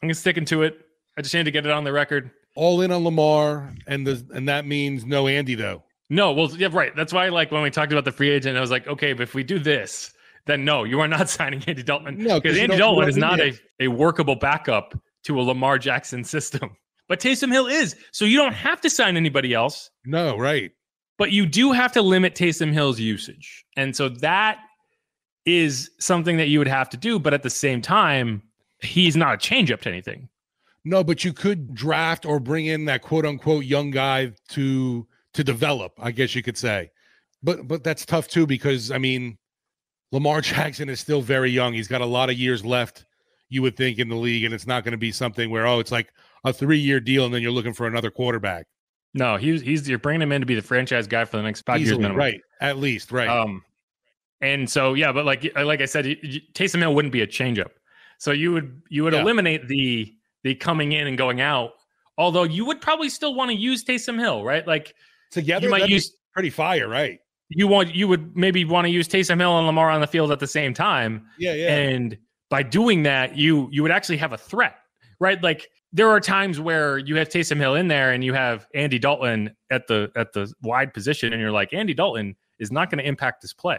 I'm 0.00 0.06
gonna 0.06 0.14
stick 0.14 0.36
into 0.36 0.62
it. 0.62 0.85
I 1.16 1.22
just 1.22 1.34
need 1.34 1.44
to 1.44 1.50
get 1.50 1.66
it 1.66 1.72
on 1.72 1.84
the 1.84 1.92
record. 1.92 2.30
All 2.54 2.80
in 2.80 2.90
on 2.90 3.04
Lamar, 3.04 3.74
and 3.86 4.06
the 4.06 4.26
and 4.34 4.48
that 4.48 4.66
means 4.66 5.04
no 5.04 5.26
Andy 5.28 5.54
though. 5.54 5.82
No, 6.08 6.32
well, 6.32 6.48
yeah, 6.56 6.68
right. 6.70 6.94
That's 6.94 7.12
why, 7.12 7.28
like, 7.30 7.50
when 7.50 7.62
we 7.62 7.70
talked 7.70 7.90
about 7.90 8.04
the 8.04 8.12
free 8.12 8.30
agent, 8.30 8.56
I 8.56 8.60
was 8.60 8.70
like, 8.70 8.86
okay, 8.86 9.12
but 9.12 9.22
if 9.22 9.34
we 9.34 9.42
do 9.42 9.58
this, 9.58 10.12
then 10.46 10.64
no, 10.64 10.84
you 10.84 11.00
are 11.00 11.08
not 11.08 11.28
signing 11.28 11.62
Andy 11.66 11.82
Dalton. 11.82 12.18
No, 12.18 12.40
because 12.40 12.56
Andy 12.56 12.76
Dalton 12.76 13.08
is 13.08 13.16
not 13.16 13.40
a, 13.40 13.58
a 13.80 13.88
workable 13.88 14.36
backup 14.36 14.98
to 15.24 15.40
a 15.40 15.42
Lamar 15.42 15.78
Jackson 15.78 16.24
system. 16.24 16.76
But 17.08 17.20
Taysom 17.20 17.52
Hill 17.52 17.68
is. 17.68 17.94
So 18.10 18.24
you 18.24 18.36
don't 18.36 18.52
have 18.52 18.80
to 18.80 18.90
sign 18.90 19.16
anybody 19.16 19.54
else. 19.54 19.92
No, 20.04 20.36
right. 20.36 20.72
But 21.18 21.30
you 21.30 21.46
do 21.46 21.70
have 21.70 21.92
to 21.92 22.02
limit 22.02 22.34
Taysom 22.34 22.72
Hill's 22.72 22.98
usage. 22.98 23.64
And 23.76 23.94
so 23.94 24.08
that 24.08 24.58
is 25.44 25.88
something 26.00 26.36
that 26.38 26.48
you 26.48 26.58
would 26.58 26.66
have 26.66 26.88
to 26.90 26.96
do. 26.96 27.20
But 27.20 27.32
at 27.32 27.44
the 27.44 27.50
same 27.50 27.80
time, 27.80 28.42
he's 28.82 29.16
not 29.16 29.34
a 29.34 29.36
changeup 29.36 29.82
to 29.82 29.88
anything. 29.88 30.28
No, 30.86 31.02
but 31.02 31.24
you 31.24 31.32
could 31.32 31.74
draft 31.74 32.24
or 32.24 32.38
bring 32.38 32.66
in 32.66 32.84
that 32.84 33.02
quote 33.02 33.26
unquote 33.26 33.64
young 33.64 33.90
guy 33.90 34.32
to 34.50 35.04
to 35.34 35.42
develop, 35.42 35.92
I 35.98 36.12
guess 36.12 36.36
you 36.36 36.44
could 36.44 36.56
say. 36.56 36.92
But 37.42 37.66
but 37.66 37.82
that's 37.82 38.06
tough 38.06 38.28
too 38.28 38.46
because 38.46 38.92
I 38.92 38.98
mean 38.98 39.36
Lamar 40.12 40.40
Jackson 40.42 40.88
is 40.88 41.00
still 41.00 41.22
very 41.22 41.50
young. 41.50 41.72
He's 41.72 41.88
got 41.88 42.02
a 42.02 42.06
lot 42.06 42.30
of 42.30 42.38
years 42.38 42.64
left, 42.64 43.04
you 43.48 43.62
would 43.62 43.76
think, 43.76 43.98
in 43.98 44.08
the 44.08 44.14
league, 44.14 44.44
and 44.44 44.54
it's 44.54 44.68
not 44.68 44.84
going 44.84 44.92
to 44.92 44.98
be 44.98 45.10
something 45.10 45.50
where 45.50 45.66
oh, 45.66 45.80
it's 45.80 45.90
like 45.90 46.12
a 46.44 46.52
three-year 46.52 47.00
deal 47.00 47.24
and 47.24 47.34
then 47.34 47.42
you're 47.42 47.50
looking 47.50 47.74
for 47.74 47.88
another 47.88 48.12
quarterback. 48.12 48.68
No, 49.12 49.36
he's 49.36 49.62
he's 49.62 49.88
you're 49.88 49.98
bringing 49.98 50.22
him 50.22 50.30
in 50.30 50.40
to 50.40 50.46
be 50.46 50.54
the 50.54 50.62
franchise 50.62 51.08
guy 51.08 51.24
for 51.24 51.36
the 51.36 51.42
next 51.42 51.62
five 51.62 51.80
Easily, 51.80 51.96
years 51.96 51.98
minimum. 51.98 52.16
Right, 52.16 52.40
at 52.60 52.78
least, 52.78 53.10
right. 53.10 53.28
Um, 53.28 53.64
and 54.40 54.70
so 54.70 54.94
yeah, 54.94 55.10
but 55.10 55.24
like 55.24 55.50
like 55.56 55.80
I 55.80 55.86
said, 55.86 56.04
Taysom 56.54 56.78
Hill 56.78 56.94
wouldn't 56.94 57.10
be 57.12 57.22
a 57.22 57.26
changeup, 57.26 57.70
so 58.18 58.30
you 58.30 58.52
would 58.52 58.82
you 58.88 59.02
would 59.02 59.14
yeah. 59.14 59.22
eliminate 59.22 59.66
the 59.66 60.12
the 60.46 60.54
coming 60.54 60.92
in 60.92 61.06
and 61.06 61.18
going 61.18 61.40
out. 61.40 61.72
Although 62.18 62.44
you 62.44 62.64
would 62.64 62.80
probably 62.80 63.10
still 63.10 63.34
want 63.34 63.50
to 63.50 63.56
use 63.56 63.84
Taysom 63.84 64.18
Hill, 64.18 64.42
right? 64.42 64.66
Like 64.66 64.94
together, 65.30 65.66
you 65.66 65.70
might 65.70 65.88
use 65.88 66.16
pretty 66.32 66.50
fire, 66.50 66.88
right? 66.88 67.18
You 67.48 67.68
want 67.68 67.94
you 67.94 68.08
would 68.08 68.36
maybe 68.36 68.64
want 68.64 68.86
to 68.86 68.90
use 68.90 69.06
Taysom 69.06 69.38
Hill 69.38 69.58
and 69.58 69.66
Lamar 69.66 69.90
on 69.90 70.00
the 70.00 70.06
field 70.06 70.32
at 70.32 70.40
the 70.40 70.46
same 70.46 70.72
time. 70.72 71.26
Yeah, 71.38 71.52
yeah. 71.52 71.76
And 71.76 72.16
by 72.48 72.62
doing 72.62 73.02
that, 73.02 73.36
you 73.36 73.68
you 73.70 73.82
would 73.82 73.92
actually 73.92 74.16
have 74.16 74.32
a 74.32 74.38
threat, 74.38 74.76
right? 75.20 75.42
Like 75.42 75.68
there 75.92 76.08
are 76.08 76.20
times 76.20 76.58
where 76.58 76.98
you 76.98 77.16
have 77.16 77.28
Taysom 77.28 77.58
Hill 77.58 77.74
in 77.74 77.88
there 77.88 78.12
and 78.12 78.24
you 78.24 78.32
have 78.32 78.66
Andy 78.74 78.98
Dalton 78.98 79.54
at 79.70 79.86
the 79.86 80.10
at 80.16 80.32
the 80.32 80.52
wide 80.62 80.94
position, 80.94 81.32
and 81.32 81.40
you're 81.40 81.52
like, 81.52 81.72
Andy 81.72 81.94
Dalton 81.94 82.34
is 82.58 82.72
not 82.72 82.90
going 82.90 82.98
to 82.98 83.06
impact 83.06 83.42
this 83.42 83.52
play. 83.52 83.78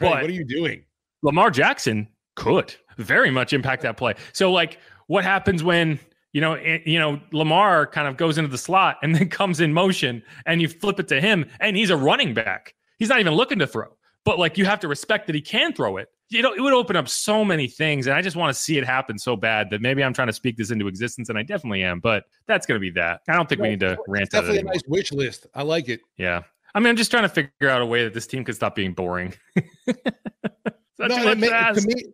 Right, 0.00 0.10
but 0.10 0.22
what 0.22 0.30
are 0.30 0.32
you 0.32 0.44
doing? 0.44 0.84
Lamar 1.22 1.50
Jackson 1.50 2.08
could 2.36 2.74
very 2.96 3.30
much 3.30 3.52
impact 3.52 3.82
that 3.82 3.96
play. 3.96 4.14
So, 4.32 4.50
like, 4.52 4.78
what 5.10 5.24
happens 5.24 5.62
when 5.62 5.98
you 6.32 6.40
know, 6.40 6.54
you 6.54 6.98
know, 6.98 7.20
Lamar 7.32 7.86
kind 7.86 8.06
of 8.06 8.16
goes 8.16 8.38
into 8.38 8.48
the 8.48 8.58
slot 8.58 8.98
and 9.02 9.14
then 9.16 9.28
comes 9.28 9.60
in 9.60 9.72
motion, 9.72 10.22
and 10.46 10.62
you 10.62 10.68
flip 10.68 11.00
it 11.00 11.08
to 11.08 11.20
him, 11.20 11.48
and 11.58 11.76
he's 11.76 11.90
a 11.90 11.96
running 11.96 12.34
back. 12.34 12.74
He's 12.98 13.08
not 13.08 13.20
even 13.20 13.34
looking 13.34 13.58
to 13.58 13.66
throw, 13.66 13.96
but 14.24 14.38
like 14.38 14.56
you 14.56 14.64
have 14.66 14.80
to 14.80 14.88
respect 14.88 15.26
that 15.26 15.34
he 15.34 15.40
can 15.40 15.72
throw 15.72 15.96
it 15.96 16.08
you 16.30 16.42
know, 16.42 16.52
it 16.52 16.60
would 16.60 16.72
open 16.72 16.94
up 16.94 17.08
so 17.08 17.44
many 17.44 17.66
things. 17.66 18.06
And 18.06 18.14
I 18.14 18.22
just 18.22 18.36
want 18.36 18.54
to 18.54 18.60
see 18.60 18.78
it 18.78 18.86
happen 18.86 19.18
so 19.18 19.34
bad 19.36 19.68
that 19.70 19.82
maybe 19.82 20.02
I'm 20.02 20.14
trying 20.14 20.28
to 20.28 20.32
speak 20.32 20.56
this 20.56 20.70
into 20.70 20.86
existence. 20.86 21.28
And 21.28 21.36
I 21.36 21.42
definitely 21.42 21.82
am, 21.82 21.98
but 21.98 22.24
that's 22.46 22.66
going 22.66 22.76
to 22.76 22.80
be 22.80 22.90
that. 22.92 23.22
I 23.28 23.34
don't 23.34 23.48
think 23.48 23.60
we 23.60 23.70
need 23.70 23.80
to 23.80 23.98
rant. 24.06 24.30
Definitely 24.30 24.60
a 24.60 24.62
nice 24.62 24.82
wish 24.86 25.10
list. 25.10 25.48
I 25.54 25.62
like 25.62 25.88
it. 25.88 26.00
Yeah. 26.16 26.42
I 26.72 26.78
mean, 26.78 26.86
I'm 26.86 26.96
just 26.96 27.10
trying 27.10 27.24
to 27.24 27.28
figure 27.28 27.68
out 27.68 27.82
a 27.82 27.86
way 27.86 28.04
that 28.04 28.14
this 28.14 28.28
team 28.28 28.44
could 28.44 28.54
stop 28.54 28.76
being 28.76 28.92
boring. 28.92 29.34
no, 30.98 31.08
to, 31.08 31.34
me, 31.34 32.04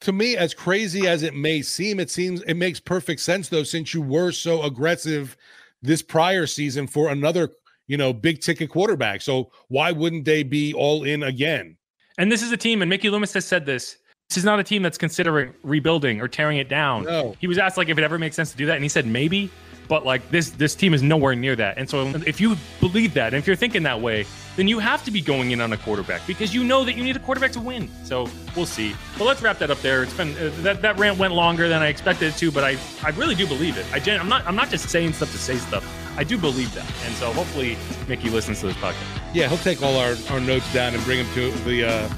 to 0.00 0.12
me, 0.12 0.36
as 0.36 0.54
crazy 0.54 1.06
as 1.06 1.22
it 1.22 1.34
may 1.34 1.62
seem, 1.62 1.98
it 2.00 2.10
seems 2.10 2.42
it 2.42 2.54
makes 2.54 2.80
perfect 2.80 3.20
sense 3.20 3.48
though, 3.48 3.64
since 3.64 3.92
you 3.92 4.02
were 4.02 4.32
so 4.32 4.62
aggressive 4.62 5.36
this 5.82 6.02
prior 6.02 6.46
season 6.46 6.86
for 6.86 7.10
another, 7.10 7.50
you 7.86 7.96
know, 7.96 8.12
big 8.12 8.40
ticket 8.40 8.70
quarterback. 8.70 9.22
So 9.22 9.50
why 9.68 9.92
wouldn't 9.92 10.24
they 10.24 10.42
be 10.42 10.74
all 10.74 11.04
in 11.04 11.22
again? 11.22 11.76
And 12.18 12.30
this 12.30 12.42
is 12.42 12.50
a 12.52 12.56
team, 12.56 12.82
and 12.82 12.88
Mickey 12.88 13.10
Loomis 13.10 13.32
has 13.34 13.44
said 13.44 13.64
this. 13.64 13.98
This 14.28 14.36
is 14.36 14.44
not 14.44 14.60
a 14.60 14.64
team 14.64 14.82
that's 14.82 14.98
considering 14.98 15.54
rebuilding 15.62 16.20
or 16.20 16.28
tearing 16.28 16.58
it 16.58 16.68
down. 16.68 17.04
No. 17.04 17.34
He 17.40 17.46
was 17.46 17.58
asked 17.58 17.76
like 17.76 17.88
if 17.88 17.96
it 17.96 18.04
ever 18.04 18.18
makes 18.18 18.36
sense 18.36 18.50
to 18.50 18.56
do 18.56 18.66
that, 18.66 18.74
and 18.74 18.82
he 18.82 18.88
said 18.88 19.06
maybe, 19.06 19.50
but 19.88 20.04
like 20.04 20.30
this 20.30 20.50
this 20.50 20.74
team 20.74 20.94
is 20.94 21.02
nowhere 21.02 21.34
near 21.34 21.56
that. 21.56 21.78
And 21.78 21.88
so 21.88 22.08
if 22.26 22.40
you 22.40 22.56
believe 22.80 23.14
that, 23.14 23.32
and 23.32 23.36
if 23.36 23.46
you're 23.46 23.56
thinking 23.56 23.82
that 23.84 24.00
way, 24.00 24.26
then 24.56 24.68
you 24.68 24.78
have 24.78 25.04
to 25.04 25.10
be 25.10 25.20
going 25.20 25.52
in 25.52 25.60
on 25.60 25.72
a 25.72 25.76
quarterback 25.76 26.26
because 26.26 26.54
you 26.54 26.64
know 26.64 26.84
that 26.84 26.94
you 26.94 27.04
need 27.04 27.16
a 27.16 27.20
quarterback 27.20 27.52
to 27.52 27.60
win. 27.60 27.88
So 28.04 28.28
we'll 28.56 28.66
see. 28.66 28.94
But 29.16 29.24
let's 29.24 29.40
wrap 29.40 29.58
that 29.58 29.70
up 29.70 29.80
there. 29.80 30.02
It's 30.02 30.12
been 30.14 30.36
uh, 30.36 30.50
that 30.62 30.82
that 30.82 30.98
rant 30.98 31.18
went 31.18 31.34
longer 31.34 31.68
than 31.68 31.82
I 31.82 31.88
expected 31.88 32.34
it 32.34 32.36
to, 32.38 32.50
but 32.50 32.64
I 32.64 32.76
I 33.02 33.10
really 33.10 33.34
do 33.34 33.46
believe 33.46 33.78
it. 33.78 33.86
I 33.92 33.98
gen- 33.98 34.20
I'm 34.20 34.28
not 34.28 34.46
I'm 34.46 34.56
not 34.56 34.68
just 34.70 34.88
saying 34.88 35.14
stuff 35.14 35.32
to 35.32 35.38
say 35.38 35.56
stuff. 35.56 35.84
I 36.18 36.24
do 36.24 36.36
believe 36.36 36.74
that, 36.74 36.90
and 37.06 37.14
so 37.14 37.32
hopefully 37.32 37.78
Mickey 38.08 38.28
listens 38.28 38.60
to 38.60 38.66
this 38.66 38.76
podcast. 38.76 39.20
Yeah, 39.32 39.48
he'll 39.48 39.58
take 39.58 39.82
all 39.82 39.96
our 39.96 40.14
our 40.30 40.40
notes 40.40 40.72
down 40.74 40.94
and 40.94 41.02
bring 41.04 41.24
them 41.24 41.34
to 41.34 41.50
the. 41.64 41.84
Uh 41.88 42.08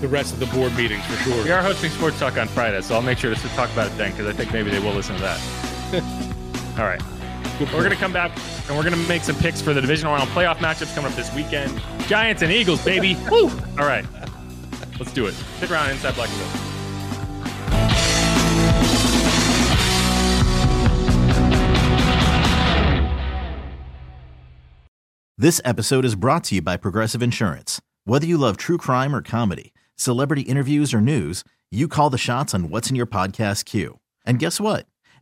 the 0.00 0.08
rest 0.08 0.34
of 0.34 0.40
the 0.40 0.46
board 0.46 0.76
meetings 0.76 1.02
for 1.06 1.16
sure. 1.22 1.42
We 1.42 1.50
are 1.50 1.62
hosting 1.62 1.90
Sports 1.90 2.18
Talk 2.18 2.36
on 2.36 2.48
Friday, 2.48 2.82
so 2.82 2.94
I'll 2.94 3.00
make 3.00 3.16
sure 3.16 3.34
to 3.34 3.48
talk 3.54 3.72
about 3.72 3.86
it 3.86 3.96
then 3.96 4.10
because 4.10 4.26
I 4.26 4.32
think 4.34 4.52
maybe 4.52 4.70
they 4.70 4.78
will 4.78 4.92
listen 4.92 5.16
to 5.16 5.22
that. 5.22 5.40
All 6.78 6.84
right. 6.84 7.00
We're 7.58 7.66
going 7.70 7.90
to 7.90 7.96
come 7.96 8.12
back 8.12 8.36
and 8.68 8.76
we're 8.76 8.82
going 8.82 8.94
to 8.94 9.08
make 9.08 9.22
some 9.22 9.36
picks 9.36 9.62
for 9.62 9.72
the 9.72 9.80
divisional 9.80 10.14
round 10.14 10.28
playoff 10.30 10.56
matchups 10.56 10.94
coming 10.94 11.10
up 11.10 11.16
this 11.16 11.34
weekend. 11.34 11.80
Giants 12.06 12.42
and 12.42 12.52
Eagles, 12.52 12.84
baby. 12.84 13.16
Woo! 13.30 13.48
All 13.78 13.86
right. 13.86 14.04
Let's 14.98 15.12
do 15.12 15.26
it. 15.26 15.32
Stick 15.32 15.70
around 15.70 15.90
inside 15.90 16.14
Black 16.14 16.28
and 16.28 16.38
Gold. 16.38 16.72
This 25.38 25.60
episode 25.66 26.04
is 26.06 26.14
brought 26.14 26.44
to 26.44 26.56
you 26.56 26.62
by 26.62 26.76
Progressive 26.78 27.22
Insurance. 27.22 27.80
Whether 28.04 28.26
you 28.26 28.38
love 28.38 28.56
true 28.56 28.78
crime 28.78 29.14
or 29.14 29.20
comedy, 29.20 29.74
celebrity 29.94 30.42
interviews 30.42 30.94
or 30.94 31.00
news, 31.00 31.44
you 31.70 31.88
call 31.88 32.08
the 32.10 32.18
shots 32.18 32.54
on 32.54 32.70
what's 32.70 32.88
in 32.88 32.96
your 32.96 33.06
podcast 33.06 33.64
queue. 33.66 33.98
And 34.24 34.38
guess 34.38 34.58
what? 34.60 34.86